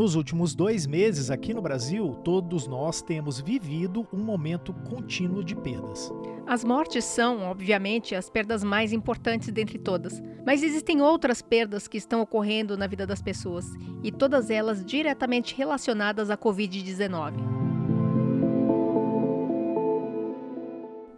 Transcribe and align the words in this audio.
Nos 0.00 0.14
últimos 0.14 0.54
dois 0.54 0.86
meses 0.86 1.30
aqui 1.30 1.52
no 1.52 1.60
Brasil, 1.60 2.14
todos 2.24 2.66
nós 2.66 3.02
temos 3.02 3.38
vivido 3.38 4.08
um 4.10 4.24
momento 4.24 4.72
contínuo 4.72 5.44
de 5.44 5.54
perdas. 5.54 6.10
As 6.46 6.64
mortes 6.64 7.04
são, 7.04 7.42
obviamente, 7.42 8.14
as 8.14 8.30
perdas 8.30 8.64
mais 8.64 8.94
importantes 8.94 9.52
dentre 9.52 9.78
todas, 9.78 10.18
mas 10.46 10.62
existem 10.62 11.02
outras 11.02 11.42
perdas 11.42 11.86
que 11.86 11.98
estão 11.98 12.22
ocorrendo 12.22 12.78
na 12.78 12.86
vida 12.86 13.06
das 13.06 13.20
pessoas, 13.20 13.66
e 14.02 14.10
todas 14.10 14.48
elas 14.48 14.82
diretamente 14.82 15.54
relacionadas 15.54 16.30
à 16.30 16.36
Covid-19. 16.38 17.34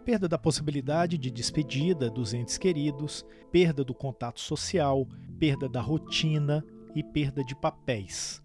Perda 0.03 0.27
da 0.27 0.37
possibilidade 0.37 1.17
de 1.17 1.31
despedida 1.31 2.09
dos 2.09 2.33
entes 2.33 2.57
queridos, 2.57 3.25
perda 3.49 3.81
do 3.81 3.93
contato 3.93 4.41
social, 4.41 5.07
perda 5.39 5.69
da 5.69 5.79
rotina 5.79 6.61
e 6.93 7.01
perda 7.01 7.45
de 7.45 7.55
papéis. 7.55 8.42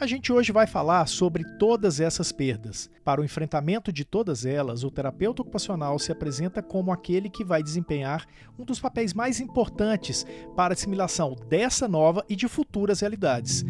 A 0.00 0.06
gente 0.06 0.32
hoje 0.32 0.50
vai 0.50 0.66
falar 0.66 1.06
sobre 1.06 1.44
todas 1.58 2.00
essas 2.00 2.32
perdas. 2.32 2.88
Para 3.04 3.20
o 3.20 3.24
enfrentamento 3.24 3.92
de 3.92 4.02
todas 4.02 4.46
elas, 4.46 4.82
o 4.82 4.90
terapeuta 4.90 5.42
ocupacional 5.42 5.98
se 5.98 6.10
apresenta 6.10 6.62
como 6.62 6.90
aquele 6.90 7.28
que 7.28 7.44
vai 7.44 7.62
desempenhar 7.62 8.26
um 8.58 8.64
dos 8.64 8.80
papéis 8.80 9.12
mais 9.12 9.40
importantes 9.40 10.24
para 10.56 10.72
a 10.72 10.74
assimilação 10.74 11.36
dessa 11.50 11.86
nova 11.86 12.24
e 12.30 12.34
de 12.34 12.48
futuras 12.48 13.00
realidades. 13.00 13.62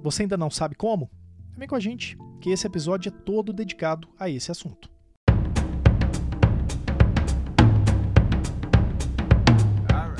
Você 0.00 0.22
ainda 0.22 0.36
não 0.36 0.48
sabe 0.48 0.76
como? 0.76 1.10
Vem 1.58 1.66
com 1.66 1.74
a 1.74 1.80
gente, 1.80 2.16
que 2.40 2.50
esse 2.50 2.68
episódio 2.68 3.08
é 3.08 3.22
todo 3.24 3.52
dedicado 3.52 4.06
a 4.16 4.30
esse 4.30 4.48
assunto. 4.48 4.93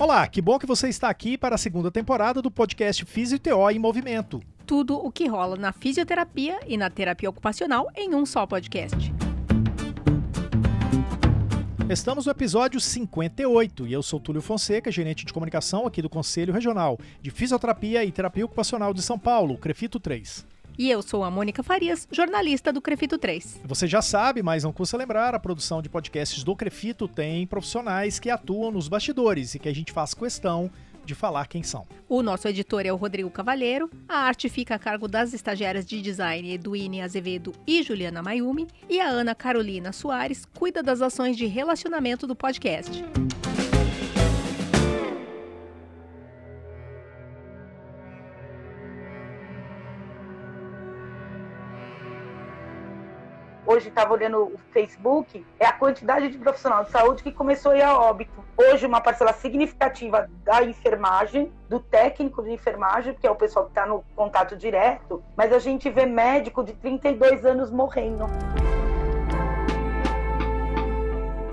Olá, 0.05 0.29
que 0.29 0.43
bom 0.43 0.59
que 0.59 0.67
você 0.67 0.87
está 0.91 1.09
aqui 1.09 1.39
para 1.39 1.55
a 1.55 1.59
segunda 1.59 1.91
temporada 1.91 2.43
do 2.43 2.51
podcast 2.51 3.03
Fisio 3.07 3.41
em 3.73 3.79
Movimento. 3.79 4.43
Tudo 4.67 4.99
o 4.99 5.11
que 5.11 5.27
rola 5.27 5.57
na 5.57 5.73
fisioterapia 5.73 6.61
e 6.67 6.77
na 6.77 6.91
terapia 6.91 7.31
ocupacional 7.31 7.89
em 7.97 8.15
um 8.15 8.27
só 8.27 8.47
podcast. 8.47 9.11
Estamos 11.89 12.27
no 12.27 12.33
episódio 12.33 12.79
58 12.79 13.87
e 13.87 13.95
eu 13.95 14.03
sou 14.03 14.21
Túlio 14.21 14.43
Fonseca, 14.43 14.93
gerente 14.93 15.25
de 15.25 15.33
comunicação 15.33 15.87
aqui 15.87 16.03
do 16.03 16.11
Conselho 16.11 16.53
Regional 16.53 16.99
de 17.23 17.31
Fisioterapia 17.31 18.05
e 18.05 18.13
Terapia 18.13 18.45
Ocupacional 18.45 18.93
de 18.93 19.01
São 19.01 19.19
Paulo, 19.19 19.57
Crefito 19.57 19.99
3. 19.99 20.45
E 20.77 20.91
eu 20.91 21.03
sou 21.03 21.23
a 21.23 21.31
Mônica 21.31 21.63
Farias, 21.63 22.09
jornalista 22.11 22.73
do 22.73 22.81
Crefito 22.81 23.17
3. 23.17 23.61
Você 23.65 23.87
já 23.87 24.03
sabe, 24.03 24.43
mas 24.43 24.65
não 24.65 24.73
custa 24.73 24.97
lembrar, 24.97 25.35
a 25.35 25.39
produção 25.39 25.81
de 25.81 25.89
podcasts 25.89 26.43
do 26.43 26.57
Crefito 26.57 27.07
tem 27.07 27.47
profissionais 27.47 28.19
que 28.19 28.29
atuam 28.29 28.73
nos 28.73 28.89
bastidores 28.89 29.55
e 29.55 29.59
que 29.61 29.69
a 29.69 29.75
gente 29.75 29.93
faz 29.93 30.15
questão 30.15 30.71
de 31.05 31.15
falar 31.15 31.47
quem 31.47 31.63
são. 31.63 31.87
O 32.09 32.23
nosso 32.23 32.49
editor 32.49 32.85
é 32.85 32.93
o 32.93 32.97
Rodrigo 32.97 33.31
Cavalheiro, 33.31 33.89
a 34.09 34.19
arte 34.19 34.49
fica 34.49 34.75
a 34.75 34.79
cargo 34.79 35.07
das 35.07 35.33
estagiárias 35.33 35.87
de 35.87 36.01
design 36.03 36.53
Eduine 36.53 37.03
Azevedo 37.03 37.53
e 37.67 37.83
Juliana 37.83 38.23
Mayumi, 38.23 38.67
e 38.89 39.01
a 39.01 39.07
Ana 39.07 39.35
Carolina 39.35 39.93
Soares 39.93 40.45
cuida 40.55 40.83
das 40.83 41.03
ações 41.03 41.37
de 41.37 41.47
relacionamento 41.47 42.27
do 42.27 42.35
podcast. 42.35 43.05
Hoje 53.75 53.89
estava 53.89 54.13
olhando 54.13 54.39
o 54.39 54.61
Facebook, 54.73 55.45
é 55.59 55.67
a 55.67 55.73
quantidade 55.73 56.29
de 56.29 56.39
profissional 56.39 56.85
de 56.85 56.91
saúde 56.91 57.23
que 57.23 57.33
começou 57.33 57.73
a 57.73 57.77
ir 57.77 57.83
a 57.83 57.99
óbito. 57.99 58.33
Hoje, 58.57 58.87
uma 58.87 59.01
parcela 59.01 59.33
significativa 59.33 60.31
da 60.45 60.63
enfermagem, 60.63 61.53
do 61.69 61.81
técnico 61.81 62.43
de 62.43 62.53
enfermagem, 62.53 63.15
que 63.15 63.27
é 63.27 63.31
o 63.31 63.35
pessoal 63.35 63.65
que 63.65 63.73
está 63.73 63.85
no 63.85 64.05
contato 64.15 64.57
direto, 64.57 65.23
mas 65.37 65.53
a 65.53 65.59
gente 65.59 65.91
vê 65.91 66.07
médico 66.07 66.63
de 66.63 66.73
32 66.75 67.45
anos 67.45 67.71
morrendo. 67.71 68.27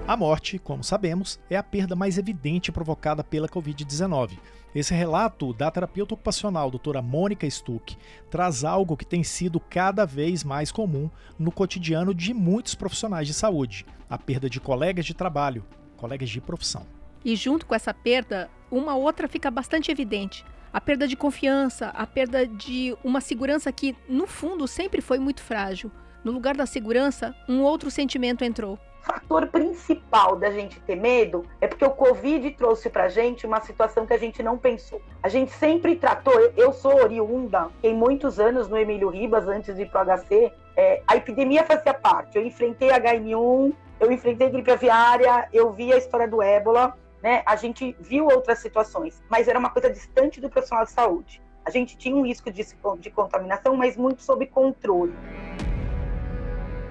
A 0.07 0.17
morte, 0.17 0.57
como 0.57 0.83
sabemos, 0.83 1.39
é 1.49 1.55
a 1.55 1.63
perda 1.63 1.95
mais 1.95 2.17
evidente 2.17 2.71
provocada 2.71 3.23
pela 3.23 3.47
Covid-19. 3.47 4.37
Esse 4.73 4.93
relato 4.93 5.53
da 5.53 5.69
terapeuta 5.69 6.15
ocupacional 6.15 6.71
doutora 6.71 7.01
Mônica 7.01 7.49
Stuck 7.49 7.95
traz 8.29 8.63
algo 8.63 8.97
que 8.97 9.05
tem 9.05 9.23
sido 9.23 9.59
cada 9.59 10.05
vez 10.05 10.43
mais 10.43 10.71
comum 10.71 11.09
no 11.37 11.51
cotidiano 11.51 12.15
de 12.15 12.33
muitos 12.33 12.73
profissionais 12.73 13.27
de 13.27 13.33
saúde: 13.33 13.85
a 14.09 14.17
perda 14.17 14.49
de 14.49 14.59
colegas 14.59 15.05
de 15.05 15.13
trabalho, 15.13 15.63
colegas 15.97 16.29
de 16.29 16.41
profissão. 16.41 16.85
E 17.23 17.35
junto 17.35 17.65
com 17.65 17.75
essa 17.75 17.93
perda, 17.93 18.49
uma 18.71 18.95
outra 18.95 19.27
fica 19.27 19.51
bastante 19.51 19.91
evidente. 19.91 20.43
A 20.73 20.81
perda 20.81 21.07
de 21.07 21.15
confiança, 21.15 21.89
a 21.89 22.07
perda 22.07 22.47
de 22.47 22.95
uma 23.03 23.21
segurança 23.21 23.71
que, 23.71 23.95
no 24.09 24.25
fundo, 24.25 24.67
sempre 24.67 24.99
foi 24.99 25.19
muito 25.19 25.41
frágil. 25.41 25.91
No 26.23 26.31
lugar 26.31 26.55
da 26.55 26.65
segurança, 26.65 27.35
um 27.47 27.61
outro 27.61 27.91
sentimento 27.91 28.43
entrou, 28.43 28.79
fator 29.01 29.47
principal 29.47 30.35
da 30.35 30.51
gente 30.51 30.79
ter 30.81 30.95
medo 30.95 31.45
é 31.59 31.67
porque 31.67 31.83
o 31.83 31.91
Covid 31.91 32.49
trouxe 32.51 32.89
pra 32.89 33.09
gente 33.09 33.45
uma 33.45 33.59
situação 33.61 34.05
que 34.05 34.13
a 34.13 34.17
gente 34.17 34.41
não 34.43 34.57
pensou. 34.57 35.01
A 35.21 35.29
gente 35.29 35.51
sempre 35.51 35.95
tratou, 35.95 36.33
eu 36.55 36.71
sou 36.71 36.95
oriunda, 36.95 37.69
fiquei 37.75 37.93
muitos 37.93 38.39
anos 38.39 38.67
no 38.67 38.77
Emílio 38.77 39.09
Ribas 39.09 39.47
antes 39.47 39.75
de 39.75 39.83
ir 39.83 39.89
pro 39.89 40.05
HC, 40.05 40.51
é, 40.75 41.01
a 41.07 41.15
epidemia 41.15 41.63
fazia 41.63 41.93
parte. 41.93 42.37
Eu 42.37 42.45
enfrentei 42.45 42.89
H1N1, 42.89 43.73
eu 43.99 44.11
enfrentei 44.11 44.49
gripe 44.49 44.71
aviária, 44.71 45.47
eu 45.51 45.71
vi 45.71 45.91
a 45.91 45.97
história 45.97 46.27
do 46.27 46.41
ébola, 46.41 46.97
né? 47.21 47.43
A 47.45 47.55
gente 47.55 47.95
viu 47.99 48.25
outras 48.25 48.59
situações, 48.59 49.21
mas 49.29 49.47
era 49.47 49.59
uma 49.59 49.69
coisa 49.69 49.89
distante 49.89 50.39
do 50.39 50.49
profissional 50.49 50.85
de 50.85 50.91
saúde. 50.91 51.41
A 51.63 51.69
gente 51.69 51.95
tinha 51.95 52.15
um 52.15 52.25
risco 52.25 52.51
de, 52.51 52.65
de 52.99 53.11
contaminação, 53.11 53.75
mas 53.75 53.95
muito 53.95 54.23
sob 54.23 54.45
controle. 54.47 55.13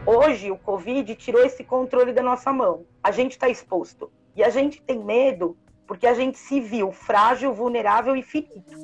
Hoje, 0.06 0.50
o 0.50 0.56
Covid 0.56 1.14
tirou 1.14 1.44
esse 1.44 1.62
controle 1.62 2.12
da 2.12 2.22
nossa 2.22 2.52
mão. 2.52 2.86
A 3.02 3.10
gente 3.10 3.32
está 3.32 3.48
exposto. 3.48 4.10
E 4.34 4.42
a 4.42 4.48
gente 4.48 4.80
tem 4.82 4.98
medo 4.98 5.56
porque 5.86 6.06
a 6.06 6.14
gente 6.14 6.38
se 6.38 6.60
viu 6.60 6.90
frágil, 6.90 7.52
vulnerável 7.52 8.16
e 8.16 8.22
finito. 8.22 8.78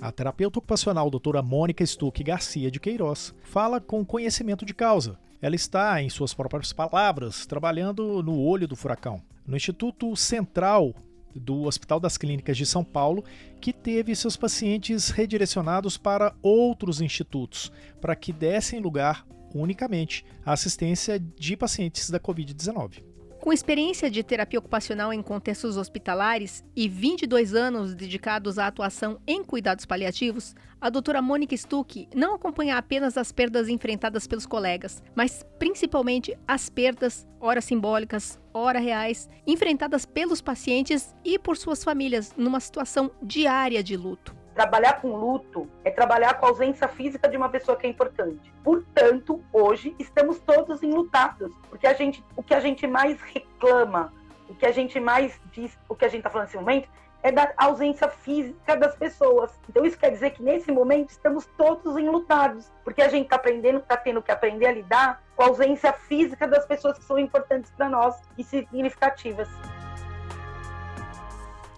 A 0.00 0.12
terapeuta 0.12 0.58
ocupacional 0.58 1.08
doutora 1.08 1.42
Mônica 1.42 1.84
Stuck 1.84 2.22
Garcia 2.22 2.70
de 2.70 2.78
Queiroz 2.78 3.34
fala 3.42 3.80
com 3.80 4.04
conhecimento 4.04 4.64
de 4.64 4.74
causa. 4.74 5.18
Ela 5.40 5.56
está, 5.56 6.00
em 6.02 6.08
suas 6.08 6.34
próprias 6.34 6.72
palavras, 6.72 7.46
trabalhando 7.46 8.22
no 8.22 8.40
olho 8.40 8.68
do 8.68 8.76
furacão. 8.76 9.22
No 9.46 9.56
Instituto 9.56 10.14
Central 10.16 10.94
do 11.40 11.62
Hospital 11.62 12.00
das 12.00 12.16
Clínicas 12.16 12.56
de 12.56 12.66
São 12.66 12.84
Paulo, 12.84 13.24
que 13.60 13.72
teve 13.72 14.14
seus 14.14 14.36
pacientes 14.36 15.10
redirecionados 15.10 15.96
para 15.96 16.34
outros 16.42 17.00
institutos, 17.00 17.72
para 18.00 18.16
que 18.16 18.32
dessem 18.32 18.80
lugar 18.80 19.26
unicamente 19.54 20.24
à 20.44 20.52
assistência 20.52 21.18
de 21.18 21.56
pacientes 21.56 22.10
da 22.10 22.20
Covid-19. 22.20 23.05
Com 23.46 23.52
experiência 23.52 24.10
de 24.10 24.24
terapia 24.24 24.58
ocupacional 24.58 25.12
em 25.12 25.22
contextos 25.22 25.76
hospitalares 25.76 26.64
e 26.74 26.88
22 26.88 27.54
anos 27.54 27.94
dedicados 27.94 28.58
à 28.58 28.66
atuação 28.66 29.20
em 29.24 29.44
cuidados 29.44 29.86
paliativos, 29.86 30.52
a 30.80 30.90
doutora 30.90 31.22
Mônica 31.22 31.56
Stuck 31.56 32.08
não 32.12 32.34
acompanha 32.34 32.76
apenas 32.76 33.16
as 33.16 33.30
perdas 33.30 33.68
enfrentadas 33.68 34.26
pelos 34.26 34.46
colegas, 34.46 35.00
mas 35.14 35.46
principalmente 35.60 36.36
as 36.44 36.68
perdas, 36.68 37.24
ora 37.38 37.60
simbólicas, 37.60 38.36
ora 38.52 38.80
reais, 38.80 39.28
enfrentadas 39.46 40.04
pelos 40.04 40.40
pacientes 40.40 41.14
e 41.24 41.38
por 41.38 41.56
suas 41.56 41.84
famílias 41.84 42.34
numa 42.36 42.58
situação 42.58 43.12
diária 43.22 43.80
de 43.80 43.96
luto. 43.96 44.34
Trabalhar 44.56 45.02
com 45.02 45.14
luto 45.14 45.68
é 45.84 45.90
trabalhar 45.90 46.32
com 46.32 46.46
a 46.46 46.48
ausência 46.48 46.88
física 46.88 47.28
de 47.28 47.36
uma 47.36 47.50
pessoa 47.50 47.76
que 47.76 47.86
é 47.86 47.90
importante. 47.90 48.50
Portanto, 48.64 49.44
hoje 49.52 49.94
estamos 49.98 50.38
todos 50.38 50.82
enlutados, 50.82 51.52
porque 51.68 51.86
a 51.86 51.92
gente, 51.92 52.24
o 52.34 52.42
que 52.42 52.54
a 52.54 52.60
gente 52.60 52.86
mais 52.86 53.20
reclama, 53.20 54.14
o 54.48 54.54
que 54.54 54.64
a 54.64 54.72
gente 54.72 54.98
mais 54.98 55.38
diz, 55.52 55.78
o 55.86 55.94
que 55.94 56.06
a 56.06 56.08
gente 56.08 56.20
está 56.20 56.30
falando 56.30 56.46
nesse 56.46 56.56
momento, 56.56 56.88
é 57.22 57.30
da 57.30 57.52
ausência 57.58 58.08
física 58.08 58.74
das 58.78 58.96
pessoas. 58.96 59.52
Então 59.68 59.84
isso 59.84 59.98
quer 59.98 60.10
dizer 60.10 60.30
que 60.30 60.42
nesse 60.42 60.72
momento 60.72 61.10
estamos 61.10 61.44
todos 61.58 61.94
enlutados, 61.98 62.72
porque 62.82 63.02
a 63.02 63.10
gente 63.10 63.24
está 63.24 63.36
aprendendo, 63.36 63.80
está 63.80 63.98
tendo 63.98 64.22
que 64.22 64.32
aprender 64.32 64.68
a 64.68 64.72
lidar 64.72 65.22
com 65.36 65.42
a 65.42 65.48
ausência 65.48 65.92
física 65.92 66.48
das 66.48 66.64
pessoas 66.64 66.96
que 66.96 67.04
são 67.04 67.18
importantes 67.18 67.70
para 67.72 67.90
nós 67.90 68.18
e 68.38 68.42
significativas 68.42 69.50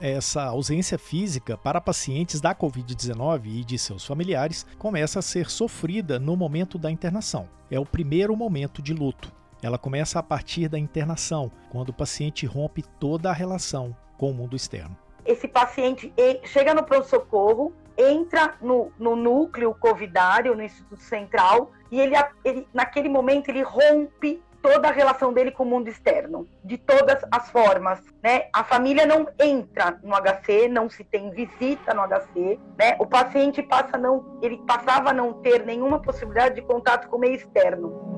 essa 0.00 0.44
ausência 0.44 0.98
física 0.98 1.56
para 1.56 1.80
pacientes 1.80 2.40
da 2.40 2.54
Covid-19 2.54 3.46
e 3.46 3.64
de 3.64 3.78
seus 3.78 4.04
familiares 4.04 4.66
começa 4.78 5.18
a 5.18 5.22
ser 5.22 5.50
sofrida 5.50 6.18
no 6.18 6.36
momento 6.36 6.78
da 6.78 6.90
internação. 6.90 7.48
É 7.70 7.78
o 7.78 7.86
primeiro 7.86 8.36
momento 8.36 8.80
de 8.80 8.94
luto. 8.94 9.32
Ela 9.62 9.78
começa 9.78 10.18
a 10.18 10.22
partir 10.22 10.68
da 10.68 10.78
internação, 10.78 11.50
quando 11.70 11.88
o 11.88 11.92
paciente 11.92 12.46
rompe 12.46 12.82
toda 13.00 13.28
a 13.30 13.32
relação 13.32 13.94
com 14.16 14.30
o 14.30 14.34
mundo 14.34 14.54
externo. 14.54 14.96
Esse 15.24 15.48
paciente 15.48 16.12
chega 16.44 16.72
no 16.72 16.84
pronto-socorro, 16.84 17.72
entra 17.96 18.54
no, 18.62 18.92
no 18.98 19.16
núcleo 19.16 19.74
covidário, 19.74 20.54
no 20.54 20.62
Instituto 20.62 21.02
Central, 21.02 21.72
e 21.90 22.00
ele, 22.00 22.14
ele, 22.44 22.66
naquele 22.72 23.08
momento 23.08 23.48
ele 23.48 23.62
rompe 23.62 24.40
toda 24.62 24.88
a 24.88 24.92
relação 24.92 25.32
dele 25.32 25.50
com 25.50 25.62
o 25.62 25.66
mundo 25.66 25.88
externo, 25.88 26.46
de 26.64 26.76
todas 26.78 27.22
as 27.30 27.50
formas, 27.50 28.00
né? 28.22 28.48
A 28.52 28.64
família 28.64 29.06
não 29.06 29.26
entra 29.38 29.98
no 30.02 30.14
HC, 30.14 30.68
não 30.68 30.88
se 30.88 31.04
tem 31.04 31.30
visita 31.30 31.94
no 31.94 32.02
HC, 32.02 32.58
né? 32.78 32.96
O 32.98 33.06
paciente 33.06 33.62
passa 33.62 33.96
a 33.96 33.98
não, 33.98 34.38
ele 34.42 34.58
passava 34.66 35.10
a 35.10 35.12
não 35.12 35.34
ter 35.34 35.64
nenhuma 35.64 36.00
possibilidade 36.00 36.56
de 36.56 36.62
contato 36.62 37.08
com 37.08 37.16
o 37.16 37.20
meio 37.20 37.34
externo. 37.34 38.08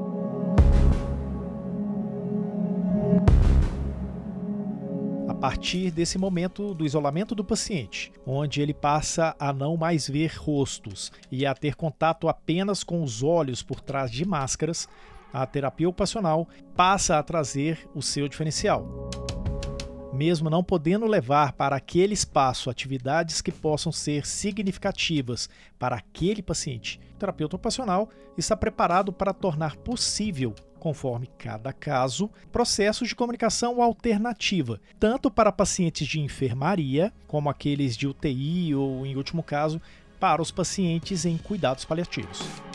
partir 5.40 5.90
desse 5.90 6.18
momento 6.18 6.74
do 6.74 6.84
isolamento 6.84 7.34
do 7.34 7.42
paciente, 7.42 8.12
onde 8.26 8.60
ele 8.60 8.74
passa 8.74 9.34
a 9.38 9.52
não 9.52 9.74
mais 9.74 10.06
ver 10.06 10.32
rostos 10.36 11.10
e 11.32 11.46
a 11.46 11.54
ter 11.54 11.74
contato 11.74 12.28
apenas 12.28 12.84
com 12.84 13.02
os 13.02 13.22
olhos 13.22 13.62
por 13.62 13.80
trás 13.80 14.10
de 14.10 14.28
máscaras, 14.28 14.86
a 15.32 15.46
terapia 15.46 15.88
ocupacional 15.88 16.48
passa 16.74 17.18
a 17.18 17.22
trazer 17.22 17.88
o 17.94 18.02
seu 18.02 18.28
diferencial. 18.28 19.10
Mesmo 20.12 20.50
não 20.50 20.62
podendo 20.62 21.06
levar 21.06 21.52
para 21.52 21.76
aquele 21.76 22.14
espaço 22.14 22.68
atividades 22.68 23.40
que 23.40 23.52
possam 23.52 23.92
ser 23.92 24.26
significativas 24.26 25.48
para 25.78 25.96
aquele 25.96 26.42
paciente, 26.42 27.00
o 27.14 27.18
terapeuta 27.18 27.56
ocupacional 27.56 28.08
está 28.36 28.56
preparado 28.56 29.12
para 29.12 29.32
tornar 29.32 29.76
possível 29.76 30.54
conforme 30.80 31.28
cada 31.38 31.72
caso, 31.72 32.30
processos 32.50 33.10
de 33.10 33.14
comunicação 33.14 33.80
alternativa, 33.80 34.80
tanto 34.98 35.30
para 35.30 35.52
pacientes 35.52 36.08
de 36.08 36.18
enfermaria, 36.18 37.12
como 37.28 37.50
aqueles 37.50 37.96
de 37.96 38.08
UTI 38.08 38.74
ou, 38.74 39.06
em 39.06 39.14
último 39.14 39.42
caso, 39.42 39.80
para 40.18 40.42
os 40.42 40.50
pacientes 40.50 41.24
em 41.24 41.36
cuidados 41.36 41.84
paliativos. 41.84 42.69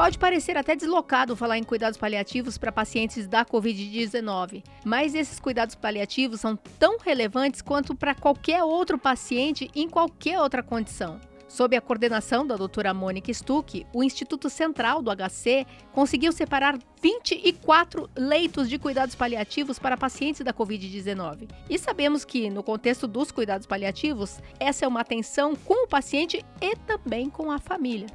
Pode 0.00 0.16
parecer 0.16 0.56
até 0.56 0.74
deslocado 0.74 1.36
falar 1.36 1.58
em 1.58 1.62
cuidados 1.62 1.98
paliativos 1.98 2.56
para 2.56 2.72
pacientes 2.72 3.26
da 3.26 3.44
Covid-19, 3.44 4.64
mas 4.82 5.14
esses 5.14 5.38
cuidados 5.38 5.74
paliativos 5.74 6.40
são 6.40 6.56
tão 6.78 6.98
relevantes 6.98 7.60
quanto 7.60 7.94
para 7.94 8.14
qualquer 8.14 8.64
outro 8.64 8.96
paciente 8.96 9.70
em 9.76 9.90
qualquer 9.90 10.40
outra 10.40 10.62
condição. 10.62 11.20
Sob 11.46 11.76
a 11.76 11.82
coordenação 11.82 12.46
da 12.46 12.56
doutora 12.56 12.94
Mônica 12.94 13.30
Stuck, 13.30 13.86
o 13.92 14.02
Instituto 14.02 14.48
Central 14.48 15.02
do 15.02 15.10
HC 15.14 15.66
conseguiu 15.92 16.32
separar 16.32 16.78
24 17.02 18.08
leitos 18.16 18.70
de 18.70 18.78
cuidados 18.78 19.14
paliativos 19.14 19.78
para 19.78 19.98
pacientes 19.98 20.40
da 20.42 20.54
Covid-19. 20.54 21.46
E 21.68 21.78
sabemos 21.78 22.24
que, 22.24 22.48
no 22.48 22.62
contexto 22.62 23.06
dos 23.06 23.30
cuidados 23.30 23.66
paliativos, 23.66 24.38
essa 24.58 24.86
é 24.86 24.88
uma 24.88 25.02
atenção 25.02 25.54
com 25.54 25.84
o 25.84 25.88
paciente 25.88 26.42
e 26.58 26.74
também 26.86 27.28
com 27.28 27.50
a 27.50 27.58
família. 27.58 28.06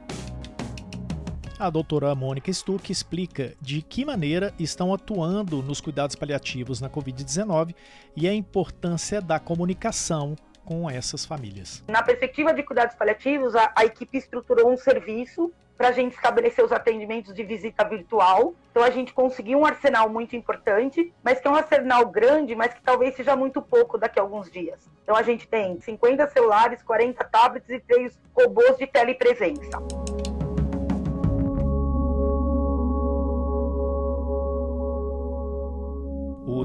A 1.57 1.69
doutora 1.69 2.13
Mônica 2.13 2.51
Stuck 2.51 2.91
explica 2.91 3.53
de 3.61 3.81
que 3.81 4.03
maneira 4.03 4.53
estão 4.59 4.93
atuando 4.93 5.63
nos 5.63 5.79
cuidados 5.79 6.13
paliativos 6.13 6.81
na 6.81 6.89
Covid-19 6.89 7.73
e 8.13 8.27
a 8.27 8.33
importância 8.33 9.21
da 9.21 9.39
comunicação 9.39 10.35
com 10.65 10.89
essas 10.89 11.23
famílias. 11.25 11.81
Na 11.87 12.03
perspectiva 12.03 12.53
de 12.53 12.61
cuidados 12.61 12.95
paliativos, 12.95 13.55
a, 13.55 13.71
a 13.73 13.85
equipe 13.85 14.17
estruturou 14.17 14.69
um 14.69 14.75
serviço 14.75 15.49
para 15.77 15.89
a 15.89 15.91
gente 15.93 16.13
estabelecer 16.13 16.63
os 16.63 16.73
atendimentos 16.73 17.33
de 17.33 17.43
visita 17.43 17.87
virtual. 17.87 18.53
Então 18.71 18.83
a 18.83 18.89
gente 18.89 19.13
conseguiu 19.13 19.59
um 19.59 19.65
arsenal 19.65 20.09
muito 20.09 20.35
importante, 20.35 21.13
mas 21.23 21.39
que 21.39 21.47
é 21.47 21.51
um 21.51 21.55
arsenal 21.55 22.05
grande, 22.07 22.53
mas 22.53 22.73
que 22.73 22.81
talvez 22.81 23.15
seja 23.15 23.33
muito 23.35 23.61
pouco 23.61 23.97
daqui 23.97 24.19
a 24.19 24.23
alguns 24.23 24.51
dias. 24.51 24.89
Então 25.03 25.15
a 25.15 25.21
gente 25.21 25.47
tem 25.47 25.79
50 25.79 26.29
celulares, 26.29 26.83
40 26.83 27.23
tablets 27.25 27.69
e 27.69 27.79
três 27.79 28.19
robôs 28.35 28.77
de 28.77 28.87
telepresença. 28.87 29.79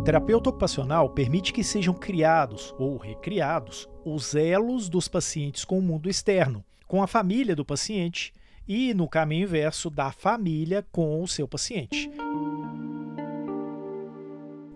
O 0.00 0.02
terapeuta 0.02 0.48
ocupacional 0.48 1.10
permite 1.10 1.52
que 1.52 1.62
sejam 1.62 1.92
criados 1.92 2.74
ou 2.78 2.96
recriados 2.96 3.86
os 4.02 4.34
elos 4.34 4.88
dos 4.88 5.08
pacientes 5.08 5.62
com 5.62 5.78
o 5.78 5.82
mundo 5.82 6.08
externo, 6.08 6.64
com 6.86 7.02
a 7.02 7.06
família 7.06 7.54
do 7.54 7.66
paciente 7.66 8.32
e, 8.66 8.94
no 8.94 9.06
caminho 9.06 9.42
inverso, 9.42 9.90
da 9.90 10.10
família 10.10 10.86
com 10.90 11.22
o 11.22 11.28
seu 11.28 11.46
paciente. 11.46 12.10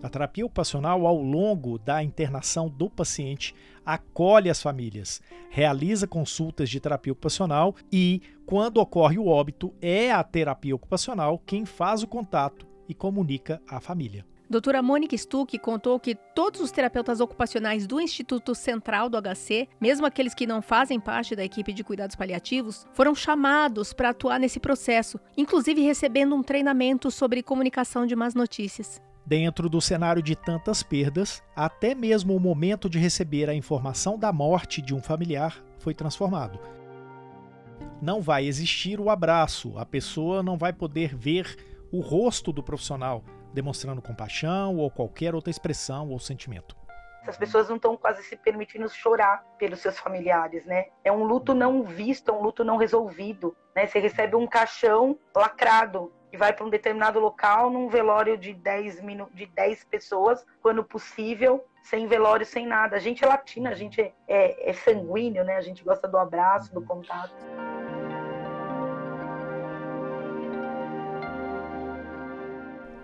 A 0.03 0.09
terapia 0.09 0.45
ocupacional, 0.45 1.07
ao 1.07 1.19
longo 1.19 1.79
da 1.79 2.03
internação 2.03 2.69
do 2.69 2.87
paciente, 2.87 3.55
acolhe 3.83 4.47
as 4.47 4.61
famílias, 4.61 5.23
realiza 5.49 6.05
consultas 6.05 6.69
de 6.69 6.79
terapia 6.79 7.13
ocupacional 7.13 7.73
e, 7.91 8.21
quando 8.45 8.77
ocorre 8.77 9.17
o 9.17 9.25
óbito, 9.25 9.73
é 9.81 10.11
a 10.11 10.23
terapia 10.23 10.75
ocupacional 10.75 11.41
quem 11.43 11.65
faz 11.65 12.03
o 12.03 12.07
contato 12.07 12.67
e 12.87 12.93
comunica 12.93 13.59
à 13.67 13.79
família. 13.79 14.23
Doutora 14.47 14.81
Mônica 14.81 15.17
Stuck 15.17 15.57
contou 15.57 15.99
que 15.99 16.13
todos 16.13 16.61
os 16.61 16.71
terapeutas 16.71 17.19
ocupacionais 17.19 17.87
do 17.87 17.99
Instituto 17.99 18.53
Central 18.53 19.09
do 19.09 19.17
HC, 19.19 19.67
mesmo 19.81 20.05
aqueles 20.05 20.35
que 20.35 20.45
não 20.45 20.61
fazem 20.61 20.99
parte 20.99 21.35
da 21.35 21.43
equipe 21.43 21.73
de 21.73 21.83
cuidados 21.83 22.15
paliativos, 22.15 22.85
foram 22.93 23.15
chamados 23.15 23.91
para 23.91 24.09
atuar 24.09 24.39
nesse 24.39 24.59
processo, 24.59 25.19
inclusive 25.35 25.81
recebendo 25.81 26.35
um 26.35 26.43
treinamento 26.43 27.09
sobre 27.09 27.41
comunicação 27.41 28.05
de 28.05 28.15
más 28.15 28.35
notícias. 28.35 29.01
Dentro 29.25 29.67
do 29.67 29.81
cenário 29.81 30.21
de 30.21 30.35
tantas 30.35 30.83
perdas, 30.83 31.41
até 31.55 31.95
mesmo 31.95 32.35
o 32.35 32.39
momento 32.39 32.87
de 32.87 32.99
receber 32.99 33.49
a 33.49 33.55
informação 33.55 34.19
da 34.19 34.31
morte 34.31 34.79
de 34.79 34.93
um 34.93 35.01
familiar 35.01 35.63
foi 35.79 35.95
transformado. 35.95 36.59
Não 37.99 38.21
vai 38.21 38.45
existir 38.45 38.99
o 38.99 39.09
abraço, 39.09 39.75
a 39.79 39.85
pessoa 39.85 40.43
não 40.43 40.55
vai 40.55 40.71
poder 40.71 41.15
ver 41.15 41.57
o 41.91 41.99
rosto 42.01 42.51
do 42.53 42.61
profissional, 42.61 43.23
demonstrando 43.55 44.01
compaixão 44.01 44.77
ou 44.77 44.91
qualquer 44.91 45.33
outra 45.33 45.49
expressão 45.49 46.09
ou 46.09 46.19
sentimento. 46.19 46.75
As 47.25 47.37
pessoas 47.37 47.67
não 47.69 47.77
estão 47.77 47.97
quase 47.97 48.21
se 48.21 48.35
permitindo 48.35 48.87
chorar 48.87 49.43
pelos 49.57 49.79
seus 49.79 49.97
familiares, 49.97 50.63
né? 50.65 50.85
É 51.03 51.11
um 51.11 51.23
luto 51.23 51.55
não 51.55 51.81
visto, 51.81 52.29
é 52.29 52.33
um 52.33 52.41
luto 52.41 52.63
não 52.63 52.77
resolvido, 52.77 53.55
né? 53.75 53.87
Você 53.87 53.97
recebe 53.97 54.35
um 54.35 54.45
caixão 54.45 55.17
lacrado 55.35 56.13
e 56.31 56.37
vai 56.37 56.53
para 56.53 56.65
um 56.65 56.69
determinado 56.69 57.19
local 57.19 57.71
num 57.71 57.87
velório 57.87 58.37
de 58.37 58.53
10 58.53 59.01
minu 59.01 59.27
de 59.33 59.47
10 59.47 59.85
pessoas, 59.85 60.45
quando 60.61 60.83
possível, 60.83 61.65
sem 61.81 62.05
velório, 62.07 62.45
sem 62.45 62.67
nada. 62.67 62.95
A 62.95 62.99
gente 62.99 63.23
é 63.23 63.27
latina, 63.27 63.71
a 63.71 63.75
gente 63.75 64.01
é, 64.01 64.13
é, 64.27 64.69
é 64.69 64.73
sanguíneo, 64.73 65.43
né? 65.43 65.55
A 65.55 65.61
gente 65.61 65.83
gosta 65.83 66.07
do 66.07 66.17
abraço, 66.17 66.73
do 66.73 66.81
contato. 66.81 67.33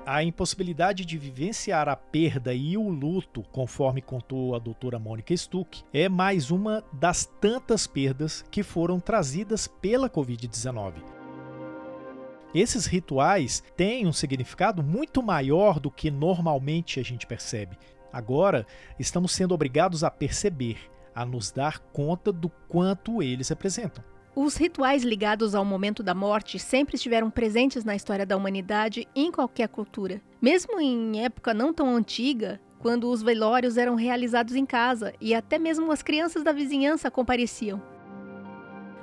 A 0.05 0.23
impossibilidade 0.23 1.05
de 1.05 1.17
vivenciar 1.17 1.87
a 1.87 1.95
perda 1.95 2.53
e 2.53 2.75
o 2.77 2.89
luto, 2.89 3.43
conforme 3.51 4.01
contou 4.01 4.55
a 4.55 4.59
doutora 4.59 4.97
Mônica 4.97 5.35
Stuck, 5.35 5.83
é 5.93 6.09
mais 6.09 6.49
uma 6.49 6.83
das 6.91 7.25
tantas 7.39 7.85
perdas 7.85 8.43
que 8.49 8.63
foram 8.63 8.99
trazidas 8.99 9.67
pela 9.67 10.09
Covid-19. 10.09 10.93
Esses 12.53 12.85
rituais 12.85 13.63
têm 13.77 14.07
um 14.07 14.11
significado 14.11 14.83
muito 14.83 15.23
maior 15.23 15.79
do 15.79 15.89
que 15.89 16.11
normalmente 16.11 16.99
a 16.99 17.03
gente 17.03 17.25
percebe. 17.25 17.77
Agora, 18.11 18.65
estamos 18.99 19.31
sendo 19.31 19.53
obrigados 19.53 20.03
a 20.03 20.11
perceber, 20.11 20.77
a 21.15 21.25
nos 21.25 21.51
dar 21.51 21.79
conta 21.79 22.31
do 22.31 22.49
quanto 22.67 23.23
eles 23.23 23.47
representam. 23.49 24.03
Os 24.33 24.55
rituais 24.55 25.03
ligados 25.03 25.53
ao 25.53 25.65
momento 25.65 26.01
da 26.01 26.15
morte 26.15 26.57
sempre 26.57 26.95
estiveram 26.95 27.29
presentes 27.29 27.83
na 27.83 27.95
história 27.95 28.25
da 28.25 28.37
humanidade 28.37 29.05
em 29.13 29.29
qualquer 29.29 29.67
cultura. 29.67 30.21
Mesmo 30.41 30.79
em 30.79 31.21
época 31.21 31.53
não 31.53 31.73
tão 31.73 31.93
antiga, 31.93 32.61
quando 32.79 33.09
os 33.09 33.21
velórios 33.21 33.77
eram 33.77 33.95
realizados 33.95 34.55
em 34.55 34.65
casa 34.65 35.13
e 35.19 35.35
até 35.35 35.59
mesmo 35.59 35.91
as 35.91 36.01
crianças 36.01 36.43
da 36.43 36.53
vizinhança 36.53 37.11
compareciam. 37.11 37.81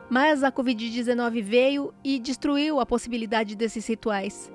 Mas 0.09 0.43
a 0.43 0.51
Covid-19 0.51 1.43
veio 1.43 1.93
e 2.03 2.19
destruiu 2.19 2.81
a 2.81 2.87
possibilidade 2.87 3.55
desses 3.55 3.87
rituais. 3.87 4.51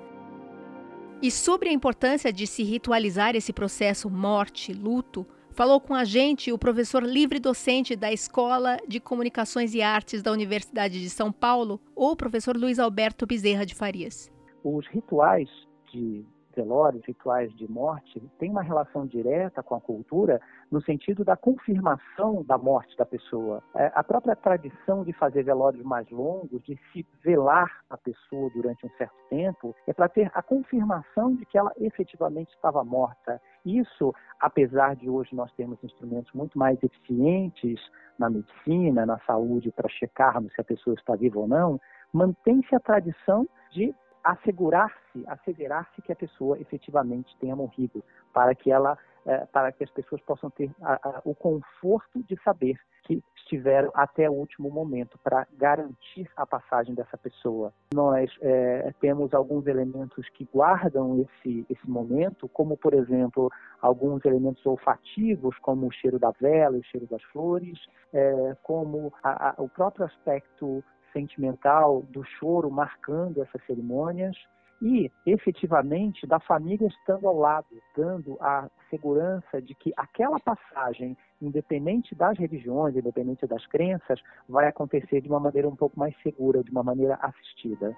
E 1.22 1.30
sobre 1.30 1.68
a 1.68 1.72
importância 1.72 2.32
de 2.32 2.48
se 2.48 2.64
ritualizar 2.64 3.36
esse 3.36 3.52
processo 3.52 4.10
morte, 4.10 4.72
luto, 4.72 5.24
Falou 5.54 5.80
com 5.80 5.94
a 5.94 6.02
gente 6.02 6.50
o 6.50 6.58
professor 6.58 7.00
livre 7.00 7.38
docente 7.38 7.94
da 7.94 8.12
Escola 8.12 8.76
de 8.88 8.98
Comunicações 8.98 9.72
e 9.72 9.80
Artes 9.80 10.20
da 10.20 10.32
Universidade 10.32 11.00
de 11.00 11.08
São 11.08 11.30
Paulo, 11.30 11.80
o 11.94 12.16
professor 12.16 12.56
Luiz 12.56 12.80
Alberto 12.80 13.24
Bezerra 13.24 13.64
de 13.64 13.72
Farias. 13.72 14.32
Os 14.64 14.84
rituais 14.88 15.48
de 15.92 16.26
velórios, 16.56 17.04
rituais 17.06 17.54
de 17.54 17.70
morte, 17.70 18.20
têm 18.38 18.50
uma 18.50 18.62
relação 18.62 19.06
direta 19.06 19.62
com 19.62 19.76
a 19.76 19.80
cultura 19.80 20.40
no 20.70 20.82
sentido 20.82 21.24
da 21.24 21.36
confirmação 21.36 22.42
da 22.42 22.58
morte 22.58 22.96
da 22.96 23.06
pessoa. 23.06 23.62
É, 23.76 23.92
a 23.94 24.02
própria 24.02 24.34
tradição 24.34 25.04
de 25.04 25.12
fazer 25.12 25.44
velórios 25.44 25.84
mais 25.84 26.08
longos, 26.10 26.62
de 26.64 26.76
se 26.92 27.06
velar 27.22 27.84
a 27.88 27.96
pessoa 27.96 28.50
durante 28.50 28.84
um 28.86 28.90
certo 28.98 29.14
tempo, 29.30 29.74
é 29.86 29.92
para 29.92 30.08
ter 30.08 30.30
a 30.34 30.42
confirmação 30.42 31.34
de 31.36 31.46
que 31.46 31.58
ela 31.58 31.72
efetivamente 31.78 32.52
estava 32.54 32.82
morta. 32.82 33.40
Isso, 33.64 34.14
apesar 34.38 34.94
de 34.96 35.08
hoje 35.08 35.34
nós 35.34 35.52
termos 35.52 35.82
instrumentos 35.82 36.32
muito 36.32 36.58
mais 36.58 36.82
eficientes 36.82 37.80
na 38.18 38.28
medicina, 38.28 39.06
na 39.06 39.18
saúde, 39.20 39.72
para 39.72 39.88
checarmos 39.88 40.52
se 40.52 40.60
a 40.60 40.64
pessoa 40.64 40.94
está 40.94 41.16
viva 41.16 41.40
ou 41.40 41.48
não, 41.48 41.80
mantém-se 42.12 42.74
a 42.74 42.80
tradição 42.80 43.48
de 43.72 43.94
assegurar-se, 44.24 45.24
assegurar-se 45.26 46.00
que 46.02 46.12
a 46.12 46.16
pessoa 46.16 46.58
efetivamente 46.58 47.36
tenha 47.38 47.54
morrido, 47.54 48.02
para 48.32 48.54
que 48.54 48.72
ela, 48.72 48.98
é, 49.26 49.44
para 49.46 49.70
que 49.70 49.84
as 49.84 49.90
pessoas 49.90 50.20
possam 50.22 50.50
ter 50.50 50.70
a, 50.80 50.94
a, 50.94 51.22
o 51.24 51.34
conforto 51.34 52.22
de 52.22 52.36
saber 52.42 52.78
que 53.04 53.22
estiveram 53.36 53.90
até 53.94 54.28
o 54.30 54.32
último 54.32 54.70
momento 54.70 55.18
para 55.22 55.46
garantir 55.58 56.26
a 56.34 56.46
passagem 56.46 56.94
dessa 56.94 57.18
pessoa. 57.18 57.70
Nós 57.92 58.34
é, 58.40 58.92
temos 58.98 59.34
alguns 59.34 59.66
elementos 59.66 60.26
que 60.30 60.48
guardam 60.52 61.20
esse, 61.20 61.66
esse 61.68 61.88
momento, 61.88 62.48
como, 62.48 62.78
por 62.78 62.94
exemplo, 62.94 63.52
alguns 63.82 64.24
elementos 64.24 64.64
olfativos, 64.64 65.58
como 65.58 65.86
o 65.86 65.92
cheiro 65.92 66.18
da 66.18 66.30
vela, 66.40 66.78
o 66.78 66.84
cheiro 66.84 67.06
das 67.06 67.22
flores, 67.24 67.78
é, 68.12 68.56
como 68.62 69.12
a, 69.22 69.54
o 69.58 69.68
próprio 69.68 70.06
aspecto 70.06 70.82
sentimental 71.14 72.02
do 72.10 72.22
choro 72.24 72.70
marcando 72.70 73.40
essas 73.40 73.64
cerimônias 73.64 74.36
e, 74.82 75.10
efetivamente, 75.24 76.26
da 76.26 76.38
família 76.38 76.86
estando 76.86 77.26
ao 77.26 77.38
lado, 77.38 77.66
dando 77.96 78.36
a 78.38 78.68
segurança 78.90 79.62
de 79.62 79.74
que 79.74 79.94
aquela 79.96 80.38
passagem, 80.38 81.16
independente 81.40 82.14
das 82.14 82.36
religiões, 82.38 82.94
independente 82.94 83.46
das 83.46 83.64
crenças, 83.66 84.20
vai 84.46 84.66
acontecer 84.66 85.22
de 85.22 85.28
uma 85.28 85.40
maneira 85.40 85.68
um 85.68 85.76
pouco 85.76 85.98
mais 85.98 86.14
segura, 86.22 86.62
de 86.62 86.70
uma 86.70 86.82
maneira 86.82 87.14
assistida. 87.22 87.96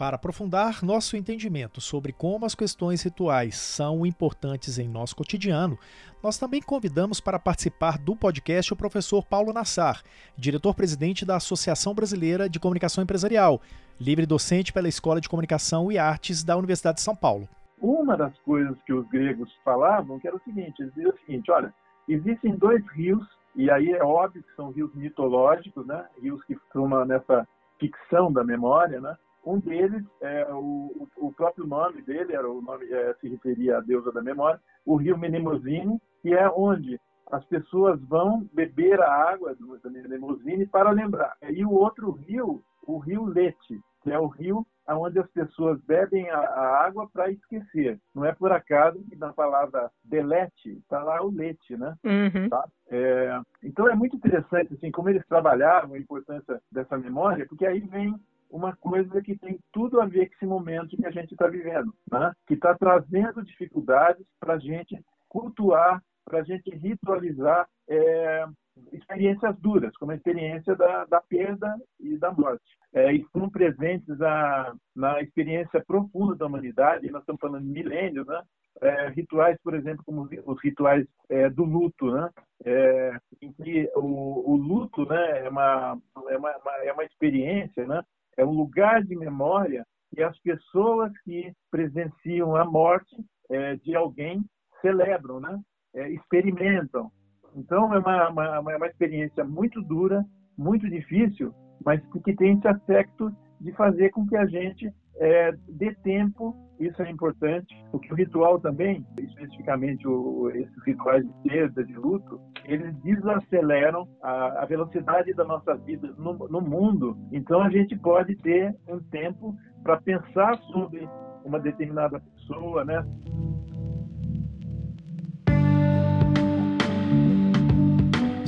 Para 0.00 0.16
aprofundar 0.16 0.82
nosso 0.82 1.14
entendimento 1.14 1.78
sobre 1.78 2.10
como 2.10 2.46
as 2.46 2.54
questões 2.54 3.02
rituais 3.02 3.58
são 3.58 4.06
importantes 4.06 4.78
em 4.78 4.88
nosso 4.88 5.14
cotidiano, 5.14 5.78
nós 6.22 6.38
também 6.38 6.62
convidamos 6.62 7.20
para 7.20 7.38
participar 7.38 7.98
do 7.98 8.16
podcast 8.16 8.72
o 8.72 8.76
professor 8.76 9.22
Paulo 9.26 9.52
Nassar, 9.52 10.02
diretor-presidente 10.38 11.26
da 11.26 11.36
Associação 11.36 11.92
Brasileira 11.92 12.48
de 12.48 12.58
Comunicação 12.58 13.04
Empresarial, 13.04 13.60
livre 14.00 14.24
docente 14.24 14.72
pela 14.72 14.88
Escola 14.88 15.20
de 15.20 15.28
Comunicação 15.28 15.92
e 15.92 15.98
Artes 15.98 16.42
da 16.42 16.56
Universidade 16.56 16.96
de 16.96 17.02
São 17.02 17.14
Paulo. 17.14 17.46
Uma 17.78 18.16
das 18.16 18.38
coisas 18.38 18.78
que 18.86 18.94
os 18.94 19.06
gregos 19.10 19.54
falavam 19.62 20.18
que 20.18 20.26
era 20.26 20.34
o 20.34 20.40
seguinte, 20.40 20.80
eles 20.80 20.94
diziam 20.94 21.12
o 21.12 21.18
seguinte, 21.26 21.50
olha, 21.50 21.74
existem 22.08 22.56
dois 22.56 22.82
rios, 22.92 23.28
e 23.54 23.70
aí 23.70 23.92
é 23.92 24.02
óbvio 24.02 24.42
que 24.42 24.56
são 24.56 24.70
rios 24.70 24.94
mitológicos, 24.94 25.86
né? 25.86 26.06
rios 26.22 26.42
que 26.44 26.54
estão 26.54 26.88
nessa 27.04 27.46
ficção 27.78 28.32
da 28.32 28.42
memória, 28.42 28.98
né? 28.98 29.14
Um 29.44 29.58
deles, 29.58 30.04
é, 30.20 30.46
o, 30.52 31.08
o 31.16 31.32
próprio 31.32 31.66
nome 31.66 32.02
dele 32.02 32.34
era 32.34 32.48
o 32.50 32.60
nome 32.60 32.86
é, 32.92 33.14
se 33.20 33.28
referia 33.28 33.78
à 33.78 33.80
deusa 33.80 34.12
da 34.12 34.22
memória, 34.22 34.60
o 34.84 34.96
rio 34.96 35.16
Menemosine, 35.16 36.00
que 36.22 36.34
é 36.34 36.48
onde 36.48 37.00
as 37.30 37.44
pessoas 37.46 38.00
vão 38.02 38.48
beber 38.52 39.00
a 39.00 39.12
água 39.30 39.54
do 39.54 39.78
Menemosine 39.90 40.66
para 40.66 40.90
lembrar. 40.90 41.36
E 41.42 41.64
o 41.64 41.72
outro 41.72 42.10
rio, 42.10 42.62
o 42.86 42.98
rio 42.98 43.24
Lete, 43.24 43.80
que 44.02 44.10
é 44.10 44.18
o 44.18 44.26
rio 44.26 44.66
onde 44.96 45.18
as 45.18 45.30
pessoas 45.30 45.80
bebem 45.82 46.28
a, 46.30 46.38
a 46.38 46.86
água 46.86 47.08
para 47.12 47.30
esquecer. 47.30 47.98
Não 48.14 48.24
é 48.24 48.32
por 48.32 48.52
acaso 48.52 49.02
que 49.08 49.16
na 49.16 49.32
palavra 49.32 49.90
delete 50.04 50.70
está 50.70 51.02
lá 51.02 51.22
o 51.22 51.30
leite, 51.30 51.76
né? 51.76 51.94
Uhum. 52.04 52.48
Tá? 52.48 52.64
É, 52.90 53.40
então 53.62 53.88
é 53.88 53.94
muito 53.94 54.16
interessante 54.16 54.74
assim 54.74 54.90
como 54.90 55.08
eles 55.08 55.26
trabalhavam 55.26 55.94
a 55.94 55.98
importância 55.98 56.60
dessa 56.72 56.96
memória, 56.96 57.46
porque 57.46 57.66
aí 57.66 57.80
vem 57.80 58.14
uma 58.50 58.74
coisa 58.76 59.22
que 59.22 59.38
tem 59.38 59.58
tudo 59.72 60.00
a 60.00 60.06
ver 60.06 60.28
com 60.28 60.34
esse 60.34 60.46
momento 60.46 60.96
que 60.96 61.06
a 61.06 61.10
gente 61.10 61.32
está 61.32 61.46
vivendo, 61.46 61.94
né? 62.10 62.32
que 62.46 62.54
está 62.54 62.74
trazendo 62.74 63.42
dificuldades 63.44 64.26
para 64.38 64.54
a 64.54 64.58
gente 64.58 64.98
cultuar, 65.28 66.02
para 66.24 66.40
a 66.40 66.42
gente 66.42 66.68
ritualizar 66.70 67.68
é, 67.88 68.46
experiências 68.92 69.56
duras, 69.58 69.96
como 69.96 70.12
a 70.12 70.14
experiência 70.14 70.74
da, 70.74 71.04
da 71.04 71.20
perda 71.20 71.76
e 71.98 72.16
da 72.18 72.32
morte. 72.32 72.64
É, 72.92 73.12
estão 73.12 73.48
presentes 73.48 74.18
na, 74.18 74.74
na 74.94 75.20
experiência 75.20 75.82
profunda 75.86 76.34
da 76.34 76.46
humanidade, 76.46 77.10
nós 77.10 77.22
estamos 77.22 77.40
falando 77.40 77.64
de 77.64 77.70
milênios, 77.70 78.26
né? 78.26 78.42
É, 78.80 79.08
rituais, 79.08 79.58
por 79.62 79.74
exemplo, 79.74 80.02
como 80.04 80.28
os 80.46 80.62
rituais 80.62 81.06
é, 81.28 81.50
do 81.50 81.64
luto, 81.64 82.10
né? 82.10 82.30
É, 82.64 83.16
em 83.42 83.52
que 83.52 83.90
o, 83.94 84.52
o, 84.52 84.56
luto 84.56 85.04
né, 85.06 85.44
é, 85.44 85.48
uma, 85.48 85.98
é, 86.28 86.36
uma, 86.36 86.50
é 86.84 86.92
uma 86.92 87.04
experiência 87.04 87.86
né, 87.86 88.02
é 88.40 88.44
um 88.44 88.52
lugar 88.52 89.04
de 89.04 89.14
memória 89.14 89.84
que 90.14 90.22
as 90.22 90.36
pessoas 90.40 91.12
que 91.24 91.52
presenciam 91.70 92.56
a 92.56 92.64
morte 92.64 93.14
é, 93.50 93.76
de 93.76 93.94
alguém 93.94 94.42
celebram, 94.80 95.38
né? 95.38 95.60
É, 95.94 96.08
experimentam. 96.10 97.10
Então, 97.54 97.92
é 97.94 97.98
uma, 97.98 98.28
uma, 98.30 98.60
uma 98.60 98.86
experiência 98.86 99.44
muito 99.44 99.82
dura, 99.82 100.24
muito 100.56 100.88
difícil, 100.88 101.52
mas 101.84 102.00
que 102.24 102.34
tem 102.34 102.56
esse 102.56 102.66
aspecto 102.66 103.30
de 103.60 103.72
fazer 103.72 104.10
com 104.10 104.26
que 104.26 104.36
a 104.36 104.46
gente 104.46 104.90
é, 105.20 105.52
dê 105.68 105.94
tempo, 105.96 106.56
isso 106.80 107.02
é 107.02 107.10
importante, 107.10 107.76
porque 107.92 108.10
o 108.10 108.16
ritual 108.16 108.58
também, 108.58 109.04
especificamente 109.20 110.08
o, 110.08 110.50
esses 110.50 110.82
rituais 110.86 111.22
de 111.22 111.32
perda, 111.48 111.84
de 111.84 111.92
luto, 111.92 112.40
eles 112.64 112.96
desaceleram 113.02 114.08
a, 114.22 114.62
a 114.62 114.64
velocidade 114.64 115.34
da 115.34 115.44
nossa 115.44 115.76
vida 115.76 116.08
no, 116.16 116.32
no 116.48 116.60
mundo. 116.62 117.18
Então 117.30 117.60
a 117.60 117.68
gente 117.68 117.94
pode 117.98 118.34
ter 118.36 118.74
um 118.88 118.98
tempo 118.98 119.54
para 119.82 120.00
pensar 120.00 120.58
sobre 120.72 121.06
uma 121.44 121.60
determinada 121.60 122.18
pessoa, 122.18 122.82
né? 122.84 123.04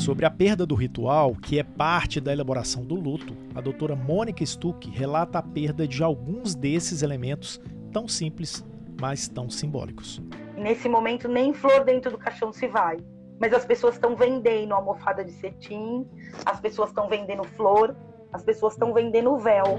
Sobre 0.02 0.26
a 0.26 0.30
perda 0.30 0.66
do 0.66 0.74
ritual, 0.74 1.36
que 1.36 1.60
é 1.60 1.62
parte 1.62 2.20
da 2.20 2.32
elaboração 2.32 2.82
do 2.82 2.96
luto, 2.96 3.36
a 3.54 3.60
doutora 3.60 3.94
Mônica 3.94 4.44
Stuck 4.44 4.90
relata 4.90 5.38
a 5.38 5.42
perda 5.42 5.86
de 5.86 6.02
alguns 6.02 6.56
desses 6.56 7.02
elementos 7.02 7.60
tão 7.92 8.08
simples, 8.08 8.64
mas 9.00 9.28
tão 9.28 9.48
simbólicos. 9.48 10.20
Nesse 10.56 10.88
momento, 10.88 11.28
nem 11.28 11.54
flor 11.54 11.84
dentro 11.84 12.10
do 12.10 12.18
caixão 12.18 12.52
se 12.52 12.66
vai. 12.66 12.96
Mas 13.40 13.54
as 13.54 13.64
pessoas 13.64 13.94
estão 13.94 14.16
vendendo 14.16 14.74
almofada 14.74 15.24
de 15.24 15.30
cetim, 15.30 16.04
as 16.44 16.58
pessoas 16.58 16.88
estão 16.88 17.08
vendendo 17.08 17.44
flor, 17.44 17.94
as 18.32 18.42
pessoas 18.42 18.72
estão 18.72 18.92
vendendo 18.92 19.38
véu. 19.38 19.78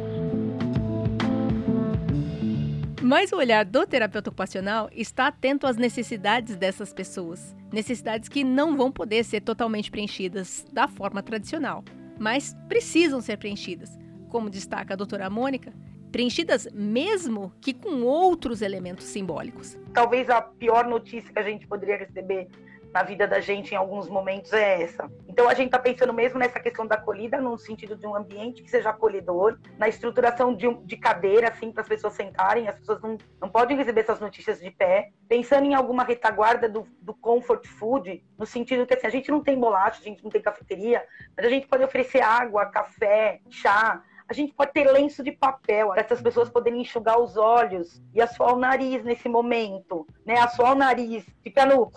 Mas 3.04 3.34
o 3.34 3.36
olhar 3.36 3.66
do 3.66 3.86
terapeuta 3.86 4.30
ocupacional 4.30 4.90
está 4.94 5.28
atento 5.28 5.68
às 5.68 5.76
necessidades 5.76 6.56
dessas 6.56 6.94
pessoas. 6.94 7.54
Necessidades 7.70 8.30
que 8.30 8.46
não 8.46 8.78
vão 8.78 8.90
poder 8.90 9.26
ser 9.26 9.42
totalmente 9.42 9.92
preenchidas 9.92 10.66
da 10.72 10.88
forma 10.88 11.22
tradicional, 11.22 11.84
mas 12.18 12.56
precisam 12.70 13.20
ser 13.20 13.38
preenchidas. 13.38 14.00
Como 14.30 14.50
destaca 14.50 14.94
a 14.94 14.96
doutora 14.96 15.30
Mônica, 15.30 15.74
preenchidas 16.14 16.66
mesmo 16.74 17.52
que 17.60 17.74
com 17.74 18.04
outros 18.04 18.62
elementos 18.62 19.06
simbólicos. 19.08 19.78
Talvez 19.94 20.30
a 20.30 20.42
pior 20.42 20.88
notícia 20.88 21.30
que 21.30 21.40
a 21.40 21.44
gente 21.44 21.68
poderia 21.68 21.98
receber 21.98 22.48
na 22.94 23.02
vida 23.02 23.28
da 23.28 23.40
gente 23.40 23.74
em 23.74 23.76
alguns 23.76 24.08
momentos 24.08 24.54
é 24.54 24.84
essa. 24.84 25.12
Então 25.28 25.50
a 25.50 25.54
gente 25.56 25.66
está 25.66 25.80
pensando 25.80 26.14
mesmo 26.14 26.38
nessa 26.38 26.60
questão 26.60 26.86
da 26.86 26.96
acolhida, 26.96 27.42
no 27.42 27.58
sentido 27.58 27.96
de 27.96 28.06
um 28.06 28.16
ambiente 28.16 28.62
que 28.62 28.70
seja 28.70 28.92
acolhedor, 28.92 29.58
na 29.80 29.88
estruturação 29.88 30.54
de, 30.54 30.72
de 30.86 30.96
cadeira, 30.96 31.50
assim, 31.50 31.72
para 31.72 31.82
as 31.82 31.88
pessoas 31.88 32.14
sentarem, 32.14 32.68
as 32.68 32.78
pessoas 32.78 33.02
não, 33.02 33.18
não 33.42 33.50
podem 33.50 33.76
receber 33.76 34.02
essas 34.02 34.20
notícias 34.20 34.60
de 34.60 34.70
pé. 34.70 35.10
Pensando 35.28 35.66
em 35.66 35.74
alguma 35.74 36.04
retaguarda 36.04 36.70
do, 36.70 36.86
do 37.02 37.16
comfort 37.16 37.66
food, 37.66 38.24
no 38.38 38.46
sentido 38.46 38.86
que 38.86 38.94
assim, 38.94 39.08
a 39.08 39.12
gente 39.12 39.32
não 39.32 39.42
tem 39.42 39.60
bolacha, 39.60 40.00
a 40.00 40.04
gente 40.04 40.24
não 40.24 40.30
tem 40.30 40.42
cafeteria, 40.42 41.04
mas 41.36 41.48
a 41.48 41.50
gente 41.50 41.68
pode 41.68 41.84
oferecer 41.84 42.22
água, 42.22 42.68
café, 42.68 43.42
chá, 43.50 44.04
a 44.28 44.34
gente 44.34 44.54
pode 44.54 44.72
ter 44.72 44.90
lenço 44.90 45.24
de 45.24 45.32
papel 45.32 45.90
para 45.90 46.02
essas 46.02 46.22
pessoas 46.22 46.50
poderem 46.50 46.82
enxugar 46.82 47.20
os 47.20 47.36
olhos 47.38 48.02
e 48.14 48.22
assoar 48.22 48.56
o 48.56 48.60
nariz 48.60 49.04
nesse 49.04 49.28
momento, 49.28 50.08
né? 50.26 50.40
Assoar 50.40 50.72
o 50.72 50.76
nariz, 50.76 51.26
ficar 51.42 51.66
no 51.66 51.92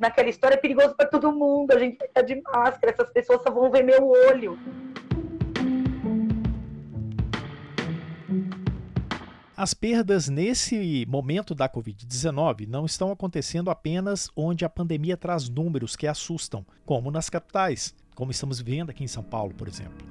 naquela 0.00 0.30
história 0.30 0.54
é 0.54 0.58
perigoso 0.58 0.94
para 0.96 1.06
todo 1.06 1.30
mundo, 1.30 1.72
a 1.72 1.78
gente 1.78 2.02
estar 2.02 2.22
de 2.22 2.40
máscara, 2.40 2.92
essas 2.92 3.10
pessoas 3.12 3.42
só 3.42 3.50
vão 3.50 3.70
ver 3.70 3.84
meu 3.84 4.08
olho. 4.08 4.58
As 9.54 9.74
perdas 9.74 10.26
nesse 10.26 11.04
momento 11.06 11.54
da 11.54 11.68
Covid-19 11.68 12.66
não 12.66 12.86
estão 12.86 13.12
acontecendo 13.12 13.70
apenas 13.70 14.30
onde 14.34 14.64
a 14.64 14.70
pandemia 14.70 15.18
traz 15.18 15.50
números 15.50 15.94
que 15.94 16.06
assustam, 16.06 16.64
como 16.86 17.10
nas 17.10 17.28
capitais, 17.28 17.94
como 18.14 18.30
estamos 18.30 18.58
vendo 18.58 18.88
aqui 18.88 19.04
em 19.04 19.08
São 19.08 19.22
Paulo, 19.22 19.52
por 19.54 19.68
exemplo. 19.68 20.08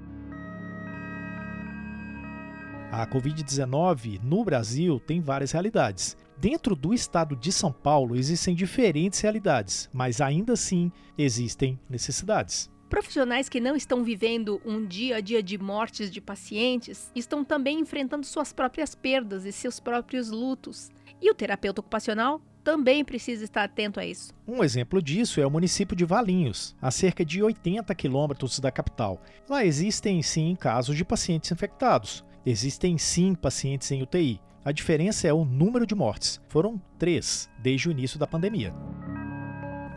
A 2.91 3.08
Covid-19 3.08 4.19
no 4.22 4.43
Brasil 4.43 5.00
tem 5.00 5.19
várias 5.19 5.51
realidades. 5.51 6.15
Dentro 6.39 6.74
do 6.74 6.93
estado 6.93 7.36
de 7.36 7.51
São 7.51 7.69
Paulo 7.69 8.15
existem 8.15 8.55
diferentes 8.55 9.19
realidades, 9.19 9.89
mas 9.91 10.22
ainda 10.22 10.53
assim 10.53 10.89
existem 11.17 11.77
necessidades. 11.89 12.72
Profissionais 12.89 13.50
que 13.50 13.60
não 13.60 13.75
estão 13.75 14.05
vivendo 14.05 14.62
um 14.65 14.86
dia 14.86 15.17
a 15.17 15.19
dia 15.19 15.43
de 15.43 15.58
mortes 15.58 16.10
de 16.10 16.22
pacientes 16.22 17.12
estão 17.13 17.43
também 17.43 17.81
enfrentando 17.81 18.25
suas 18.25 18.53
próprias 18.53 18.96
perdas 18.96 19.43
e 19.43 19.51
seus 19.51 19.81
próprios 19.81 20.31
lutos. 20.31 20.89
E 21.22 21.29
o 21.29 21.36
terapeuta 21.36 21.81
ocupacional 21.81 22.41
também 22.63 23.03
precisa 23.03 23.43
estar 23.43 23.65
atento 23.65 24.00
a 24.00 24.05
isso. 24.05 24.34
Um 24.48 24.63
exemplo 24.63 25.01
disso 25.01 25.41
é 25.41 25.46
o 25.46 25.51
município 25.51 25.96
de 25.96 26.05
Valinhos, 26.05 26.74
a 26.81 26.89
cerca 26.89 27.25
de 27.25 27.43
80 27.43 27.93
quilômetros 27.96 28.60
da 28.60 28.72
capital. 28.72 29.22
Lá 29.50 29.65
existem 29.65 30.22
sim 30.22 30.55
casos 30.55 30.96
de 30.96 31.03
pacientes 31.03 31.51
infectados. 31.51 32.24
Existem 32.46 32.98
sim 32.98 33.36
pacientes 33.36 33.91
em 33.91 34.01
UTI. 34.01 34.39
A 34.63 34.73
diferença 34.73 35.27
é 35.27 35.33
o 35.33 35.45
número 35.45 35.85
de 35.85 35.95
mortes. 35.95 36.41
Foram 36.49 36.81
três 36.97 37.49
desde 37.59 37.87
o 37.87 37.91
início 37.91 38.19
da 38.19 38.27
pandemia. 38.27 38.73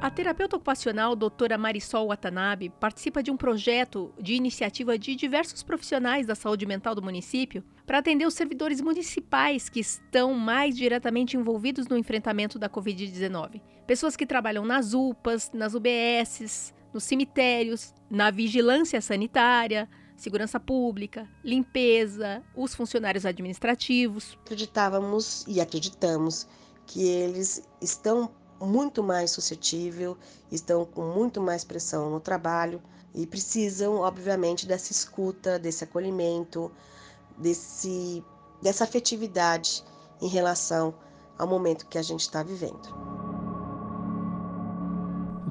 A 0.00 0.10
terapeuta 0.10 0.56
ocupacional 0.56 1.14
doutora 1.14 1.58
Marisol 1.58 2.08
Watanabe 2.08 2.70
participa 2.80 3.22
de 3.22 3.30
um 3.30 3.36
projeto 3.36 4.12
de 4.20 4.34
iniciativa 4.34 4.98
de 4.98 5.14
diversos 5.14 5.62
profissionais 5.62 6.26
da 6.26 6.34
saúde 6.34 6.66
mental 6.66 6.94
do 6.94 7.02
município 7.02 7.64
para 7.86 7.98
atender 7.98 8.26
os 8.26 8.34
servidores 8.34 8.80
municipais 8.80 9.68
que 9.68 9.80
estão 9.80 10.34
mais 10.34 10.76
diretamente 10.76 11.36
envolvidos 11.36 11.86
no 11.86 11.96
enfrentamento 11.96 12.58
da 12.58 12.68
Covid-19. 12.68 13.60
Pessoas 13.86 14.16
que 14.16 14.26
trabalham 14.26 14.64
nas 14.64 14.92
UPAs, 14.92 15.50
nas 15.52 15.74
UBSs, 15.74 16.74
nos 16.92 17.04
cemitérios, 17.04 17.94
na 18.10 18.30
vigilância 18.30 19.00
sanitária, 19.00 19.88
segurança 20.22 20.60
pública, 20.60 21.28
limpeza, 21.44 22.42
os 22.54 22.74
funcionários 22.74 23.26
administrativos. 23.26 24.38
Acreditávamos 24.44 25.44
e 25.48 25.60
acreditamos 25.60 26.46
que 26.86 27.04
eles 27.04 27.62
estão 27.80 28.30
muito 28.60 29.02
mais 29.02 29.32
suscetível, 29.32 30.16
estão 30.50 30.84
com 30.84 31.02
muito 31.12 31.40
mais 31.40 31.64
pressão 31.64 32.08
no 32.08 32.20
trabalho 32.20 32.80
e 33.12 33.26
precisam, 33.26 33.96
obviamente, 33.96 34.64
dessa 34.64 34.92
escuta, 34.92 35.58
desse 35.58 35.82
acolhimento, 35.82 36.70
desse, 37.36 38.24
dessa 38.62 38.84
afetividade 38.84 39.82
em 40.20 40.28
relação 40.28 40.94
ao 41.36 41.48
momento 41.48 41.86
que 41.88 41.98
a 41.98 42.02
gente 42.02 42.20
está 42.20 42.44
vivendo 42.44 43.11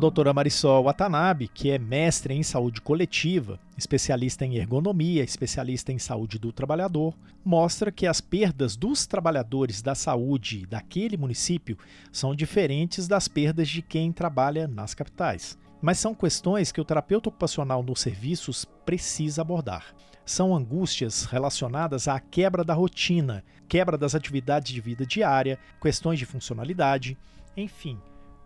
doutora 0.02 0.34
Marisol 0.34 0.86
Watanabe, 0.86 1.48
que 1.48 1.70
é 1.70 1.78
mestre 1.78 2.34
em 2.34 2.42
saúde 2.42 2.82
coletiva, 2.82 3.60
especialista 3.78 4.44
em 4.44 4.56
ergonomia, 4.56 5.24
especialista 5.24 5.94
em 5.94 6.00
saúde 6.00 6.40
do 6.40 6.52
trabalhador, 6.52 7.14
mostra 7.46 7.92
que 7.92 8.08
as 8.08 8.20
perdas 8.20 8.76
dos 8.76 9.06
trabalhadores 9.06 9.80
da 9.80 9.94
saúde 9.94 10.66
daquele 10.66 11.18
município 11.18 11.78
são 12.12 12.34
diferentes 12.34 13.08
das 13.08 13.28
perdas 13.28 13.70
de 13.70 13.84
quem 13.84 14.12
trabalha 14.12 14.68
nas 14.68 14.96
capitais. 14.96 15.56
Mas 15.80 16.00
são 16.00 16.16
questões 16.16 16.72
que 16.72 16.82
o 16.82 16.86
terapeuta 16.86 17.30
ocupacional 17.30 17.84
nos 17.84 18.02
serviços 18.02 18.66
precisa 18.84 19.44
abordar. 19.44 19.94
São 20.26 20.56
angústias 20.56 21.26
relacionadas 21.26 22.08
à 22.08 22.20
quebra 22.20 22.64
da 22.64 22.74
rotina, 22.74 23.44
quebra 23.70 24.00
das 24.00 24.16
atividades 24.16 24.74
de 24.74 24.82
vida 24.82 25.06
diária, 25.06 25.60
questões 25.80 26.18
de 26.18 26.26
funcionalidade, 26.26 27.16
enfim, 27.56 28.00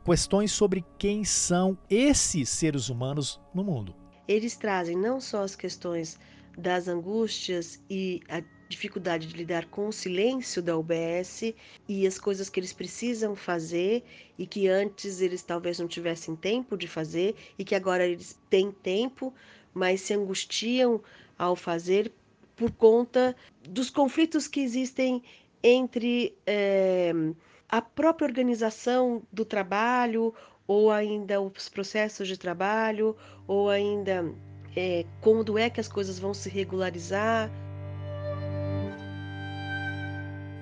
questões 0.06 0.52
sobre 0.52 0.86
quem 1.00 1.24
são 1.24 1.76
esses 1.90 2.48
seres 2.50 2.90
humanos 2.90 3.42
no 3.54 3.64
mundo. 3.64 3.96
Eles 4.28 4.56
trazem 4.56 4.96
não 4.96 5.20
só 5.20 5.42
as 5.42 5.56
questões 5.56 6.20
das 6.56 6.88
angústias 6.88 7.82
e 7.90 8.22
a 8.30 8.42
dificuldade 8.70 9.28
de 9.28 9.36
lidar 9.36 9.66
com 9.66 9.88
o 9.88 9.92
silêncio 9.92 10.62
da 10.62 10.78
UBS 10.78 11.54
e 11.90 12.06
as 12.06 12.20
coisas 12.20 12.50
que 12.50 12.60
eles 12.60 12.72
precisam 12.72 13.36
fazer 13.36 14.04
e 14.38 14.46
que 14.46 14.68
antes 14.68 15.22
eles 15.22 15.42
talvez 15.42 15.80
não 15.80 15.88
tivessem 15.88 16.36
tempo 16.36 16.78
de 16.78 16.88
fazer 16.88 17.36
e 17.58 17.66
que 17.66 17.76
agora 17.76 18.06
eles 18.06 18.40
têm 18.50 18.72
tempo, 18.72 19.34
mas 19.74 20.02
se 20.02 20.14
angustiam 20.14 21.02
ao 21.38 21.56
fazer 21.56 22.12
por 22.56 22.72
conta 22.72 23.36
dos 23.68 23.90
conflitos 23.90 24.48
que 24.48 24.62
existem 24.62 25.22
entre 25.64 26.36
é, 26.46 27.12
a 27.70 27.82
própria 27.82 28.28
organização 28.28 29.24
do 29.32 29.44
trabalho, 29.44 30.34
ou 30.68 30.92
ainda 30.92 31.42
os 31.42 31.70
processos 31.70 32.28
de 32.28 32.38
trabalho, 32.38 33.16
ou 33.48 33.70
ainda 33.70 34.34
é, 34.76 35.06
quando 35.22 35.58
é 35.58 35.70
que 35.70 35.80
as 35.80 35.88
coisas 35.88 36.20
vão 36.20 36.34
se 36.34 36.50
regularizar. 36.50 37.50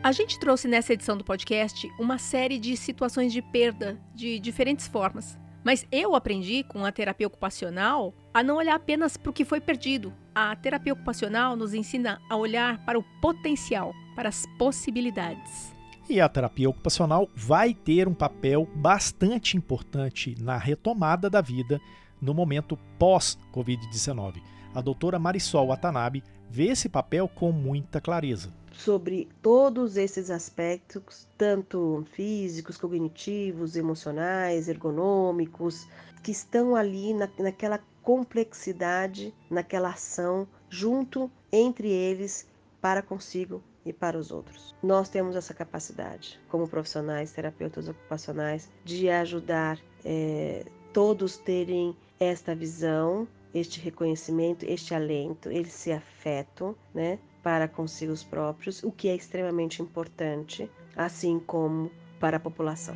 A 0.03 0.11
gente 0.11 0.37
trouxe 0.37 0.67
nessa 0.67 0.93
edição 0.93 1.15
do 1.15 1.23
podcast 1.23 1.89
uma 1.97 2.17
série 2.17 2.59
de 2.59 2.75
situações 2.75 3.31
de 3.31 3.41
perda 3.41 3.97
de 4.13 4.37
diferentes 4.37 4.85
formas. 4.85 5.37
Mas 5.63 5.87
eu 5.89 6.13
aprendi 6.13 6.63
com 6.63 6.83
a 6.83 6.91
terapia 6.91 7.25
ocupacional 7.25 8.13
a 8.33 8.43
não 8.43 8.57
olhar 8.57 8.75
apenas 8.75 9.15
para 9.15 9.29
o 9.29 9.33
que 9.33 9.45
foi 9.45 9.61
perdido. 9.61 10.13
A 10.35 10.53
terapia 10.57 10.91
ocupacional 10.91 11.55
nos 11.55 11.73
ensina 11.73 12.19
a 12.29 12.35
olhar 12.35 12.83
para 12.85 12.99
o 12.99 13.05
potencial, 13.21 13.93
para 14.13 14.27
as 14.27 14.45
possibilidades. 14.57 15.72
E 16.09 16.19
a 16.19 16.27
terapia 16.27 16.69
ocupacional 16.69 17.29
vai 17.33 17.73
ter 17.73 18.09
um 18.09 18.13
papel 18.13 18.67
bastante 18.75 19.55
importante 19.55 20.35
na 20.37 20.57
retomada 20.57 21.29
da 21.29 21.39
vida 21.39 21.79
no 22.21 22.33
momento 22.33 22.77
pós-Covid-19. 22.99 24.41
A 24.75 24.81
doutora 24.81 25.17
Marisol 25.17 25.67
Watanabe 25.67 26.21
vê 26.49 26.67
esse 26.67 26.89
papel 26.89 27.29
com 27.29 27.53
muita 27.53 28.01
clareza. 28.01 28.53
Sobre 28.73 29.29
todos 29.41 29.95
esses 29.95 30.29
aspectos, 30.29 31.25
tanto 31.37 32.05
físicos, 32.11 32.77
cognitivos, 32.77 33.77
emocionais, 33.77 34.67
ergonômicos, 34.67 35.87
que 36.21 36.31
estão 36.31 36.75
ali 36.75 37.13
na, 37.13 37.29
naquela 37.39 37.79
complexidade, 38.01 39.33
naquela 39.49 39.91
ação, 39.91 40.45
junto 40.69 41.31
entre 41.51 41.87
eles 41.87 42.45
para 42.81 43.01
consigo 43.01 43.63
e 43.85 43.91
para 43.91 44.17
os 44.17 44.31
outros. 44.31 44.75
Nós 44.81 45.09
temos 45.09 45.35
essa 45.35 45.53
capacidade, 45.53 46.39
como 46.49 46.67
profissionais, 46.67 47.31
terapeutas 47.31 47.87
ocupacionais, 47.87 48.69
de 48.83 49.09
ajudar 49.09 49.79
é, 50.05 50.65
todos 50.93 51.37
terem 51.37 51.95
esta 52.19 52.55
visão, 52.55 53.27
este 53.53 53.79
reconhecimento, 53.79 54.65
este 54.65 54.93
alento, 54.93 55.51
esse 55.51 55.91
afeto, 55.91 56.77
né, 56.93 57.19
para 57.41 57.67
consigo 57.67 58.13
próprios, 58.29 58.81
o 58.83 58.91
que 58.91 59.09
é 59.09 59.15
extremamente 59.15 59.81
importante, 59.81 60.69
assim 60.95 61.39
como 61.39 61.91
para 62.19 62.37
a 62.37 62.39
população. 62.39 62.95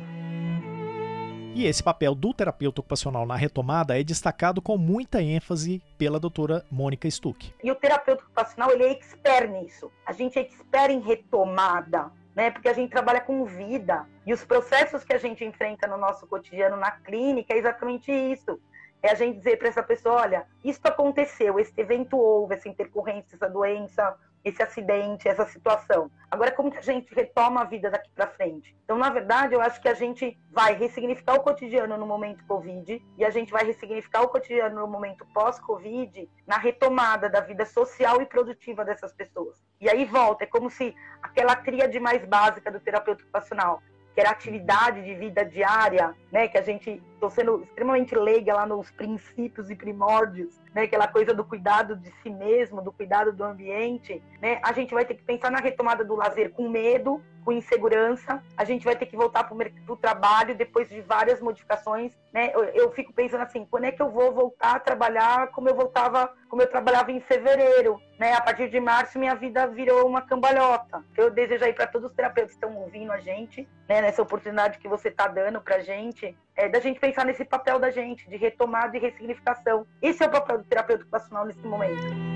E 1.54 1.66
esse 1.66 1.82
papel 1.82 2.14
do 2.14 2.32
terapeuta 2.32 2.80
ocupacional 2.80 3.26
na 3.26 3.34
retomada 3.34 3.98
é 3.98 4.04
destacado 4.04 4.62
com 4.62 4.76
muita 4.76 5.20
ênfase 5.22 5.82
pela 5.96 6.20
doutora 6.20 6.64
Mônica 6.70 7.10
Stuck. 7.10 7.52
E 7.62 7.70
o 7.70 7.74
terapeuta 7.74 8.22
ocupacional, 8.22 8.70
ele 8.70 8.84
é 8.84 8.92
expert 8.92 9.50
nisso. 9.50 9.90
A 10.06 10.12
gente 10.12 10.38
é 10.38 10.42
expert 10.42 10.92
em 10.92 11.00
retomada, 11.00 12.12
né? 12.34 12.50
Porque 12.50 12.68
a 12.68 12.72
gente 12.72 12.90
trabalha 12.90 13.20
com 13.20 13.44
vida. 13.44 14.06
E 14.24 14.32
os 14.32 14.44
processos 14.44 15.02
que 15.02 15.12
a 15.12 15.18
gente 15.18 15.44
enfrenta 15.44 15.86
no 15.86 15.96
nosso 15.96 16.26
cotidiano 16.26 16.76
na 16.76 16.92
clínica 16.92 17.54
é 17.54 17.58
exatamente 17.58 18.12
isso. 18.12 18.60
É 19.02 19.10
a 19.10 19.14
gente 19.14 19.38
dizer 19.38 19.58
para 19.58 19.68
essa 19.68 19.82
pessoa, 19.82 20.22
olha, 20.22 20.46
isso 20.64 20.80
aconteceu, 20.84 21.58
esse 21.58 21.72
evento 21.76 22.16
houve, 22.16 22.54
essa 22.54 22.68
intercorrência, 22.68 23.36
essa 23.36 23.48
doença, 23.48 24.16
esse 24.48 24.62
acidente, 24.62 25.28
essa 25.28 25.46
situação. 25.46 26.10
Agora, 26.30 26.52
como 26.52 26.70
que 26.70 26.78
a 26.78 26.82
gente 26.82 27.14
retoma 27.14 27.62
a 27.62 27.64
vida 27.64 27.90
daqui 27.90 28.10
para 28.14 28.26
frente? 28.26 28.76
Então, 28.84 28.98
na 28.98 29.10
verdade, 29.10 29.54
eu 29.54 29.60
acho 29.60 29.80
que 29.80 29.88
a 29.88 29.94
gente 29.94 30.38
vai 30.50 30.74
ressignificar 30.74 31.34
o 31.34 31.40
cotidiano 31.40 31.96
no 31.96 32.06
momento 32.06 32.44
Covid 32.46 33.02
e 33.16 33.24
a 33.24 33.30
gente 33.30 33.50
vai 33.50 33.64
ressignificar 33.64 34.22
o 34.22 34.28
cotidiano 34.28 34.80
no 34.80 34.86
momento 34.86 35.26
pós-Covid 35.32 36.28
na 36.46 36.58
retomada 36.58 37.28
da 37.28 37.40
vida 37.40 37.64
social 37.64 38.20
e 38.20 38.26
produtiva 38.26 38.84
dessas 38.84 39.12
pessoas. 39.12 39.56
E 39.80 39.88
aí 39.88 40.04
volta, 40.04 40.44
é 40.44 40.46
como 40.46 40.68
se 40.68 40.94
aquela 41.22 41.56
tríade 41.56 41.98
mais 41.98 42.24
básica 42.24 42.70
do 42.70 42.80
terapeuta 42.80 43.22
ocupacional, 43.22 43.82
que 44.18 44.22
era 44.22 44.30
atividade 44.30 45.04
de 45.04 45.14
vida 45.14 45.44
diária, 45.44 46.12
né, 46.32 46.48
que 46.48 46.58
a 46.58 46.62
gente 46.62 47.00
estou 47.14 47.30
sendo 47.30 47.62
extremamente 47.62 48.16
leiga 48.16 48.52
lá 48.52 48.66
nos 48.66 48.90
princípios 48.90 49.70
e 49.70 49.76
primórdios, 49.76 50.60
né, 50.74 50.82
aquela 50.82 51.06
coisa 51.06 51.32
do 51.32 51.44
cuidado 51.44 51.94
de 51.94 52.12
si 52.20 52.28
mesmo, 52.28 52.82
do 52.82 52.90
cuidado 52.90 53.32
do 53.32 53.44
ambiente, 53.44 54.20
né, 54.42 54.58
a 54.64 54.72
gente 54.72 54.92
vai 54.92 55.04
ter 55.04 55.14
que 55.14 55.22
pensar 55.22 55.52
na 55.52 55.60
retomada 55.60 56.04
do 56.04 56.16
lazer 56.16 56.50
com 56.50 56.68
medo, 56.68 57.22
com 57.44 57.52
insegurança, 57.52 58.42
a 58.56 58.64
gente 58.64 58.84
vai 58.84 58.96
ter 58.96 59.06
que 59.06 59.16
voltar 59.16 59.44
para 59.44 59.56
o 59.88 59.96
trabalho 59.96 60.54
depois 60.54 60.88
de 60.88 61.00
várias 61.00 61.40
modificações, 61.40 62.12
né, 62.32 62.50
eu, 62.54 62.64
eu, 62.64 62.92
fico 62.92 63.12
pensando 63.12 63.42
assim, 63.42 63.66
quando 63.70 63.84
é 63.84 63.92
que 63.92 64.02
eu 64.02 64.10
vou 64.10 64.32
voltar 64.32 64.76
a 64.76 64.80
trabalhar 64.80 65.48
como 65.48 65.68
eu 65.68 65.74
voltava, 65.74 66.32
como 66.48 66.60
eu 66.62 66.68
trabalhava 66.68 67.10
em 67.10 67.20
fevereiro, 67.20 68.00
né, 68.18 68.34
a 68.34 68.40
partir 68.40 68.68
de 68.68 68.78
março 68.80 69.18
minha 69.18 69.34
vida 69.34 69.66
virou 69.66 70.06
uma 70.06 70.20
cambalhota. 70.20 71.02
Eu 71.16 71.30
desejo 71.30 71.64
aí 71.64 71.72
para 71.72 71.86
todos 71.86 72.10
os 72.10 72.16
terapeutas 72.16 72.52
que 72.52 72.64
estão 72.64 72.76
ouvindo 72.76 73.12
a 73.12 73.20
gente, 73.20 73.66
né, 73.88 74.02
nessa 74.02 74.22
oportunidade 74.22 74.78
que 74.78 74.88
você 74.88 75.08
está 75.08 75.26
dando 75.26 75.60
para 75.60 75.76
a 75.76 75.80
gente, 75.80 76.36
é, 76.54 76.68
da 76.68 76.80
gente 76.80 77.00
pensar 77.00 77.24
nesse 77.24 77.44
papel 77.44 77.78
da 77.78 77.90
gente, 77.90 78.28
de 78.28 78.36
retomada 78.36 78.96
e 78.96 79.00
ressignificação. 79.00 79.86
Esse 80.02 80.22
é 80.22 80.26
o 80.26 80.30
papel 80.30 80.58
do 80.58 80.64
terapeuta 80.64 81.02
ocupacional 81.02 81.46
nesse 81.46 81.66
momento. 81.66 82.27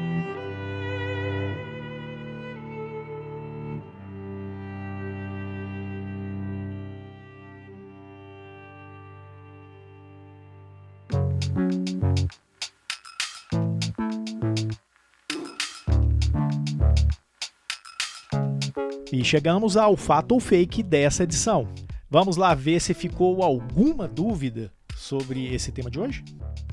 E 19.13 19.23
chegamos 19.23 19.77
ao 19.77 19.95
fato 19.95 20.33
ou 20.33 20.41
fake 20.41 20.83
dessa 20.83 21.25
edição. 21.25 21.69
Vamos 22.09 22.39
lá 22.39 22.55
ver 22.55 22.81
se 22.81 22.95
ficou 22.95 23.43
alguma 23.43 24.09
dúvida 24.09 24.73
sobre 24.97 25.55
esse 25.55 25.71
tema 25.71 25.91
de 25.91 26.01
hoje? 26.01 26.25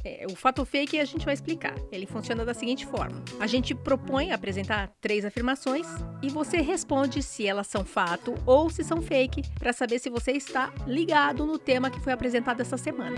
É, 0.06 0.26
o 0.26 0.38
fato 0.38 0.64
fake 0.64 0.98
a 0.98 1.04
gente 1.04 1.26
vai 1.26 1.34
explicar. 1.34 1.76
Ele 1.92 2.06
funciona 2.06 2.46
da 2.46 2.54
seguinte 2.54 2.86
forma: 2.86 3.22
a 3.42 3.46
gente 3.46 3.76
propõe 3.76 4.32
apresentar 4.32 4.90
três 5.02 5.26
afirmações 5.26 5.86
e 6.22 6.30
você 6.30 6.62
responde 6.62 7.22
se 7.22 7.46
elas 7.46 7.68
são 7.68 7.84
fato 7.84 8.34
ou 8.46 8.70
se 8.70 8.86
são 8.86 9.02
fake, 9.02 9.42
para 9.60 9.74
saber 9.74 10.00
se 10.00 10.10
você 10.10 10.32
está 10.32 10.72
ligado 10.88 11.46
no 11.46 11.60
tema 11.60 11.92
que 11.92 12.00
foi 12.00 12.14
apresentado 12.14 12.62
essa 12.62 12.78
semana. 12.78 13.18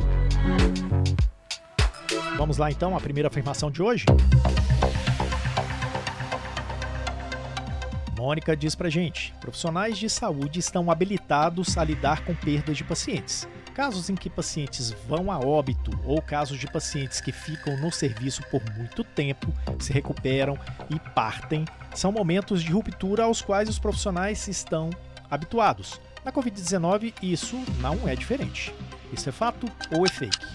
Vamos 2.37 2.57
lá 2.57 2.71
então, 2.71 2.97
a 2.97 2.99
primeira 2.99 3.27
afirmação 3.27 3.69
de 3.69 3.83
hoje. 3.83 4.05
Mônica 8.21 8.55
diz 8.55 8.75
pra 8.75 8.87
gente: 8.87 9.33
profissionais 9.41 9.97
de 9.97 10.07
saúde 10.07 10.59
estão 10.59 10.91
habilitados 10.91 11.75
a 11.75 11.83
lidar 11.83 12.23
com 12.23 12.35
perdas 12.35 12.77
de 12.77 12.83
pacientes. 12.83 13.49
Casos 13.73 14.11
em 14.11 14.15
que 14.15 14.29
pacientes 14.29 14.91
vão 15.07 15.31
a 15.31 15.39
óbito 15.39 15.89
ou 16.05 16.21
casos 16.21 16.59
de 16.59 16.67
pacientes 16.67 17.19
que 17.19 17.31
ficam 17.31 17.75
no 17.77 17.91
serviço 17.91 18.43
por 18.51 18.61
muito 18.77 19.03
tempo, 19.03 19.51
se 19.79 19.91
recuperam 19.91 20.55
e 20.87 20.99
partem, 21.15 21.65
são 21.95 22.11
momentos 22.11 22.61
de 22.61 22.71
ruptura 22.71 23.23
aos 23.23 23.41
quais 23.41 23.67
os 23.67 23.79
profissionais 23.79 24.47
estão 24.47 24.91
habituados. 25.27 25.99
Na 26.23 26.31
Covid-19, 26.31 27.15
isso 27.23 27.57
não 27.79 28.07
é 28.07 28.15
diferente. 28.15 28.71
Isso 29.11 29.29
é 29.29 29.31
fato 29.31 29.65
ou 29.91 30.05
é 30.05 30.09
fake? 30.09 30.45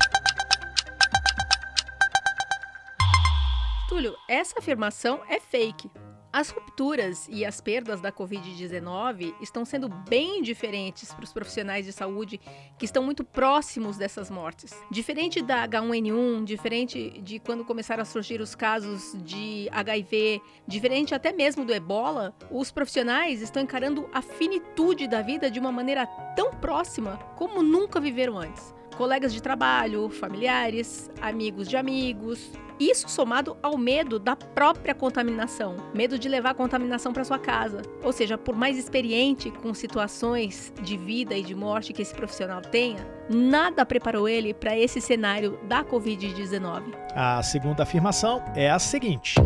Túlio, 3.88 4.14
essa 4.28 4.56
afirmação 4.60 5.20
é 5.28 5.40
fake. 5.40 5.90
As 6.36 6.50
rupturas 6.50 7.26
e 7.30 7.46
as 7.46 7.62
perdas 7.62 7.98
da 7.98 8.12
Covid-19 8.12 9.34
estão 9.40 9.64
sendo 9.64 9.88
bem 9.88 10.42
diferentes 10.42 11.10
para 11.10 11.24
os 11.24 11.32
profissionais 11.32 11.86
de 11.86 11.94
saúde 11.94 12.38
que 12.78 12.84
estão 12.84 13.02
muito 13.02 13.24
próximos 13.24 13.96
dessas 13.96 14.30
mortes. 14.30 14.78
Diferente 14.90 15.40
da 15.40 15.66
H1N1, 15.66 16.44
diferente 16.44 17.22
de 17.22 17.38
quando 17.38 17.64
começaram 17.64 18.02
a 18.02 18.04
surgir 18.04 18.42
os 18.42 18.54
casos 18.54 19.16
de 19.24 19.66
HIV, 19.72 20.42
diferente 20.68 21.14
até 21.14 21.32
mesmo 21.32 21.64
do 21.64 21.72
ebola, 21.72 22.34
os 22.50 22.70
profissionais 22.70 23.40
estão 23.40 23.62
encarando 23.62 24.06
a 24.12 24.20
finitude 24.20 25.08
da 25.08 25.22
vida 25.22 25.50
de 25.50 25.58
uma 25.58 25.72
maneira 25.72 26.06
tão 26.36 26.50
próxima 26.50 27.16
como 27.34 27.62
nunca 27.62 27.98
viveram 27.98 28.36
antes 28.36 28.76
colegas 28.96 29.32
de 29.32 29.42
trabalho, 29.42 30.08
familiares, 30.08 31.10
amigos 31.20 31.68
de 31.68 31.76
amigos. 31.76 32.50
Isso 32.78 33.08
somado 33.08 33.56
ao 33.62 33.78
medo 33.78 34.18
da 34.18 34.36
própria 34.36 34.94
contaminação, 34.94 35.76
medo 35.94 36.18
de 36.18 36.28
levar 36.28 36.50
a 36.50 36.54
contaminação 36.54 37.12
para 37.12 37.24
sua 37.24 37.38
casa. 37.38 37.80
Ou 38.02 38.12
seja, 38.12 38.36
por 38.36 38.54
mais 38.54 38.76
experiente 38.76 39.50
com 39.50 39.72
situações 39.72 40.72
de 40.82 40.96
vida 40.96 41.34
e 41.34 41.42
de 41.42 41.54
morte 41.54 41.94
que 41.94 42.02
esse 42.02 42.14
profissional 42.14 42.60
tenha, 42.60 43.06
nada 43.30 43.86
preparou 43.86 44.28
ele 44.28 44.52
para 44.52 44.76
esse 44.76 45.00
cenário 45.00 45.58
da 45.66 45.82
Covid-19. 45.82 46.94
A 47.14 47.42
segunda 47.42 47.82
afirmação 47.82 48.44
é 48.54 48.70
a 48.70 48.78
seguinte. 48.78 49.36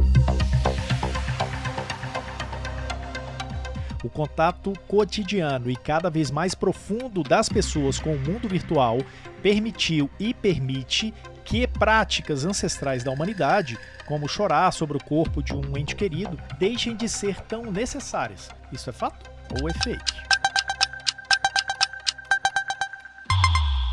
O 4.02 4.08
contato 4.08 4.72
cotidiano 4.88 5.70
e 5.70 5.76
cada 5.76 6.08
vez 6.08 6.30
mais 6.30 6.54
profundo 6.54 7.22
das 7.22 7.48
pessoas 7.48 7.98
com 7.98 8.14
o 8.14 8.18
mundo 8.18 8.48
virtual 8.48 8.98
permitiu 9.42 10.08
e 10.18 10.32
permite 10.32 11.12
que 11.44 11.66
práticas 11.80 12.44
ancestrais 12.44 13.02
da 13.02 13.10
humanidade, 13.10 13.78
como 14.04 14.28
chorar 14.28 14.70
sobre 14.70 14.98
o 14.98 15.02
corpo 15.02 15.42
de 15.42 15.54
um 15.54 15.78
ente 15.78 15.96
querido, 15.96 16.38
deixem 16.58 16.94
de 16.94 17.08
ser 17.08 17.40
tão 17.40 17.72
necessárias. 17.72 18.50
Isso 18.70 18.90
é 18.90 18.92
fato 18.92 19.30
ou 19.58 19.66
é 19.66 19.72
fake? 19.72 20.39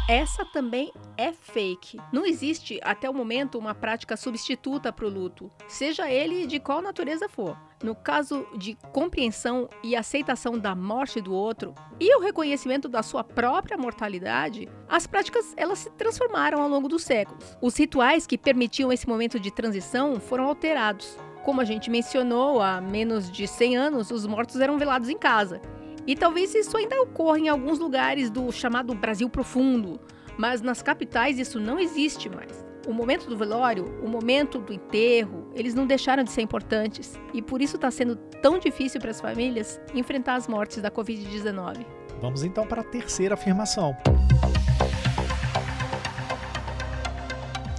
Essa 0.07 0.45
também 0.45 0.93
é 1.17 1.33
fake. 1.33 1.99
Não 2.13 2.25
existe, 2.25 2.79
até 2.81 3.09
o 3.09 3.13
momento, 3.13 3.59
uma 3.59 3.75
prática 3.75 4.15
substituta 4.15 4.93
para 4.93 5.05
o 5.05 5.09
luto, 5.09 5.51
seja 5.67 6.09
ele 6.09 6.47
de 6.47 6.61
qual 6.61 6.81
natureza 6.81 7.27
for. 7.27 7.57
No 7.83 7.93
caso 7.93 8.47
de 8.57 8.77
compreensão 8.93 9.67
e 9.83 9.97
aceitação 9.97 10.57
da 10.57 10.73
morte 10.73 11.19
do 11.19 11.33
outro 11.33 11.75
e 11.99 12.15
o 12.15 12.21
reconhecimento 12.21 12.87
da 12.87 13.03
sua 13.03 13.21
própria 13.21 13.77
mortalidade, 13.77 14.69
as 14.87 15.05
práticas 15.05 15.53
elas 15.57 15.79
se 15.79 15.89
transformaram 15.89 16.61
ao 16.61 16.69
longo 16.69 16.87
dos 16.87 17.03
séculos. 17.03 17.57
Os 17.61 17.75
rituais 17.75 18.25
que 18.25 18.37
permitiam 18.37 18.93
esse 18.93 19.09
momento 19.09 19.37
de 19.37 19.51
transição 19.51 20.21
foram 20.21 20.45
alterados. 20.45 21.17
Como 21.43 21.59
a 21.59 21.65
gente 21.65 21.89
mencionou, 21.89 22.61
há 22.61 22.79
menos 22.79 23.29
de 23.29 23.45
100 23.45 23.75
anos, 23.75 24.09
os 24.09 24.25
mortos 24.25 24.61
eram 24.61 24.77
velados 24.77 25.09
em 25.09 25.17
casa. 25.17 25.61
E 26.07 26.15
talvez 26.15 26.55
isso 26.55 26.77
ainda 26.77 27.01
ocorra 27.01 27.37
em 27.37 27.49
alguns 27.49 27.79
lugares 27.79 28.31
do 28.31 28.49
chamado 28.49 28.95
Brasil 28.95 29.29
profundo, 29.29 29.99
mas 30.37 30.61
nas 30.61 30.81
capitais 30.81 31.37
isso 31.37 31.59
não 31.59 31.77
existe 31.77 32.29
mais. 32.29 32.65
O 32.87 32.93
momento 32.93 33.27
do 33.27 33.35
velório, 33.35 33.83
o 34.01 34.07
momento 34.07 34.57
do 34.59 34.71
enterro, 34.71 35.51
eles 35.53 35.75
não 35.75 35.85
deixaram 35.85 36.23
de 36.23 36.31
ser 36.31 36.41
importantes 36.41 37.19
e 37.33 37.41
por 37.41 37.61
isso 37.61 37.75
está 37.75 37.91
sendo 37.91 38.15
tão 38.15 38.57
difícil 38.57 39.01
para 39.01 39.11
as 39.11 39.19
famílias 39.19 39.81
enfrentar 39.93 40.35
as 40.35 40.47
mortes 40.47 40.81
da 40.81 40.89
Covid-19. 40.89 41.85
Vamos 42.21 42.41
então 42.45 42.65
para 42.65 42.79
a 42.79 42.85
terceira 42.85 43.33
afirmação. 43.33 43.93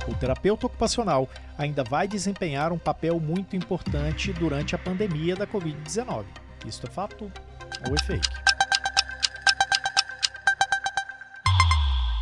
O 0.07 0.15
terapeuta 0.17 0.67
ocupacional 0.67 1.27
ainda 1.57 1.83
vai 1.83 2.07
desempenhar 2.07 2.73
um 2.73 2.79
papel 2.79 3.19
muito 3.19 3.57
importante 3.57 4.35
durante 4.35 4.75
a 4.75 4.79
pandemia 4.79 5.35
da 5.35 5.47
Covid-19. 5.47 6.27
Isso 6.67 6.87
é 6.87 6.91
fato 6.91 7.33
ou 7.87 7.95
é 7.95 8.03
fake? 8.05 8.29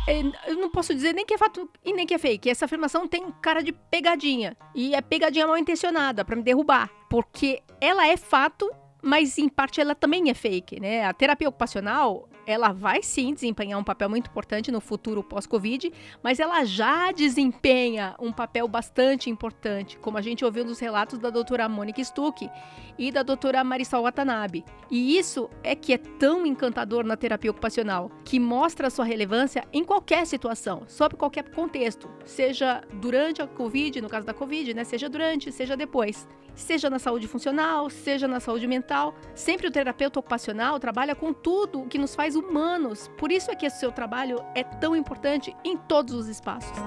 É, 0.07 0.21
eu 0.49 0.55
não 0.55 0.69
posso 0.69 0.93
dizer 0.93 1.13
nem 1.13 1.25
que 1.25 1.33
é 1.33 1.37
fato 1.37 1.69
e 1.83 1.91
nem 1.91 2.07
que 2.07 2.13
é 2.13 2.17
fake. 2.17 2.49
Essa 2.49 2.63
afirmação 2.65 3.07
tem 3.07 3.29
cara 3.41 3.61
de 3.61 3.73
pegadinha. 3.73 4.55
E 4.73 4.95
é 4.95 5.01
pegadinha 5.01 5.45
mal 5.45 5.57
intencionada 5.57 6.23
para 6.23 6.35
me 6.35 6.41
derrubar. 6.41 6.89
Porque 7.09 7.61
ela 7.81 8.07
é 8.07 8.15
fato, 8.15 8.71
mas 9.01 9.37
em 9.37 9.49
parte 9.49 9.81
ela 9.81 9.93
também 9.93 10.29
é 10.29 10.33
fake, 10.33 10.79
né? 10.79 11.05
A 11.05 11.13
terapia 11.13 11.49
ocupacional, 11.49 12.29
ela 12.47 12.71
vai 12.71 13.03
sim 13.03 13.33
desempenhar 13.33 13.77
um 13.77 13.83
papel 13.83 14.09
muito 14.09 14.29
importante 14.29 14.71
no 14.71 14.79
futuro 14.79 15.21
pós-Covid, 15.21 15.91
mas 16.23 16.39
ela 16.39 16.63
já 16.63 17.11
desempenha 17.11 18.15
um 18.17 18.31
papel 18.31 18.65
bastante 18.69 19.29
importante, 19.29 19.99
como 19.99 20.17
a 20.17 20.21
gente 20.21 20.45
ouviu 20.45 20.63
nos 20.63 20.79
relatos 20.79 21.19
da 21.19 21.29
doutora 21.29 21.67
Mônica 21.67 22.01
Stuck 22.01 22.49
e 22.97 23.11
da 23.11 23.21
doutora 23.21 23.63
Marisol 23.65 24.03
Watanabe. 24.03 24.63
E 24.89 25.17
isso 25.17 25.49
é 25.61 25.75
que 25.75 25.91
é 25.91 25.97
tão 25.97 26.45
encantador 26.45 27.03
na 27.03 27.17
terapia 27.17 27.51
ocupacional, 27.51 28.09
que 28.23 28.39
mostra 28.39 28.89
sua 28.89 29.03
relevância 29.03 29.65
em 29.73 29.83
qualquer 29.83 30.25
situação, 30.25 30.83
sob 30.87 31.17
qualquer 31.17 31.51
contexto, 31.51 32.09
seja 32.23 32.81
durante 32.93 33.41
a 33.41 33.47
Covid, 33.47 33.99
no 33.99 34.07
caso 34.07 34.25
da 34.25 34.33
Covid, 34.33 34.73
né? 34.73 34.85
Seja 34.85 35.09
durante, 35.09 35.51
seja 35.51 35.75
depois. 35.75 36.25
Seja 36.55 36.89
na 36.89 36.97
saúde 36.97 37.27
funcional, 37.27 37.87
seja 37.87 38.27
na 38.27 38.39
saúde 38.39 38.65
mental, 38.65 39.13
sempre 39.35 39.67
o 39.67 39.71
terapeuta 39.71 40.19
ocupacional 40.19 40.79
trabalha 40.79 41.13
com 41.13 41.31
tudo 41.31 41.81
o 41.81 41.87
que 41.87 41.99
nos 41.99 42.15
faz 42.15 42.35
humanos. 42.37 43.09
Por 43.17 43.31
isso 43.31 43.51
é 43.51 43.55
que 43.55 43.67
o 43.67 43.71
seu 43.71 43.91
trabalho 43.91 44.43
é 44.55 44.63
tão 44.63 44.95
importante 44.95 45.55
em 45.63 45.75
todos 45.75 46.13
os 46.13 46.27
espaços. 46.27 46.77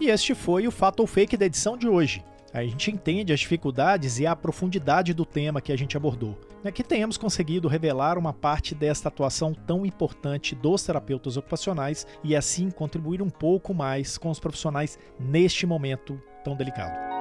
E 0.00 0.08
este 0.08 0.34
foi 0.34 0.68
o 0.68 0.70
Fato 0.70 1.00
ou 1.00 1.06
Fake 1.06 1.36
da 1.36 1.46
edição 1.46 1.76
de 1.76 1.88
hoje. 1.88 2.22
A 2.52 2.62
gente 2.62 2.90
entende 2.90 3.32
as 3.32 3.40
dificuldades 3.40 4.20
e 4.20 4.26
a 4.26 4.36
profundidade 4.36 5.12
do 5.12 5.24
tema 5.24 5.60
que 5.60 5.72
a 5.72 5.76
gente 5.76 5.96
abordou. 5.96 6.38
É 6.62 6.70
que 6.70 6.84
tenhamos 6.84 7.16
conseguido 7.16 7.66
revelar 7.66 8.16
uma 8.16 8.32
parte 8.32 8.74
desta 8.74 9.08
atuação 9.08 9.52
tão 9.52 9.84
importante 9.84 10.54
dos 10.54 10.84
terapeutas 10.84 11.36
ocupacionais 11.36 12.06
e 12.22 12.36
assim 12.36 12.70
contribuir 12.70 13.20
um 13.20 13.28
pouco 13.28 13.74
mais 13.74 14.16
com 14.16 14.30
os 14.30 14.38
profissionais 14.38 14.98
neste 15.18 15.66
momento 15.66 16.20
tão 16.44 16.54
delicado. 16.54 17.13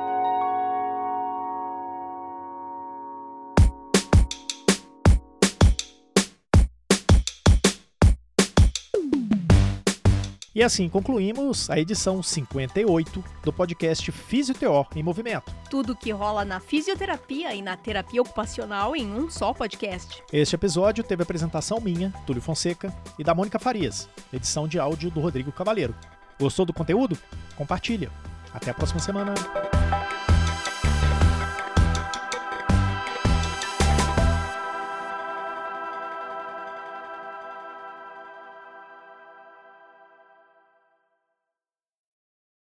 E 10.55 10.61
assim 10.61 10.87
concluímos 10.87 11.67
a 11.69 11.79
edição 11.79 12.21
58 12.21 13.23
do 13.43 13.51
podcast 13.51 14.11
Fisioteor 14.11 14.87
em 14.95 15.01
Movimento. 15.01 15.51
Tudo 15.67 15.95
que 15.95 16.11
rola 16.11 16.45
na 16.45 16.59
fisioterapia 16.59 17.55
e 17.55 17.61
na 17.61 17.75
terapia 17.75 18.21
ocupacional 18.21 18.95
em 18.95 19.11
um 19.11 19.31
só 19.31 19.51
podcast. 19.51 20.21
Este 20.31 20.53
episódio 20.53 21.03
teve 21.03 21.23
apresentação 21.23 21.79
minha, 21.81 22.13
Túlio 22.27 22.41
Fonseca, 22.41 22.95
e 23.17 23.23
da 23.23 23.33
Mônica 23.33 23.57
Farias, 23.57 24.07
edição 24.31 24.67
de 24.67 24.77
áudio 24.77 25.09
do 25.09 25.19
Rodrigo 25.19 25.51
Cavaleiro. 25.51 25.95
Gostou 26.39 26.65
do 26.67 26.73
conteúdo? 26.73 27.17
Compartilha. 27.55 28.11
Até 28.53 28.69
a 28.69 28.73
próxima 28.75 28.99
semana. 28.99 29.33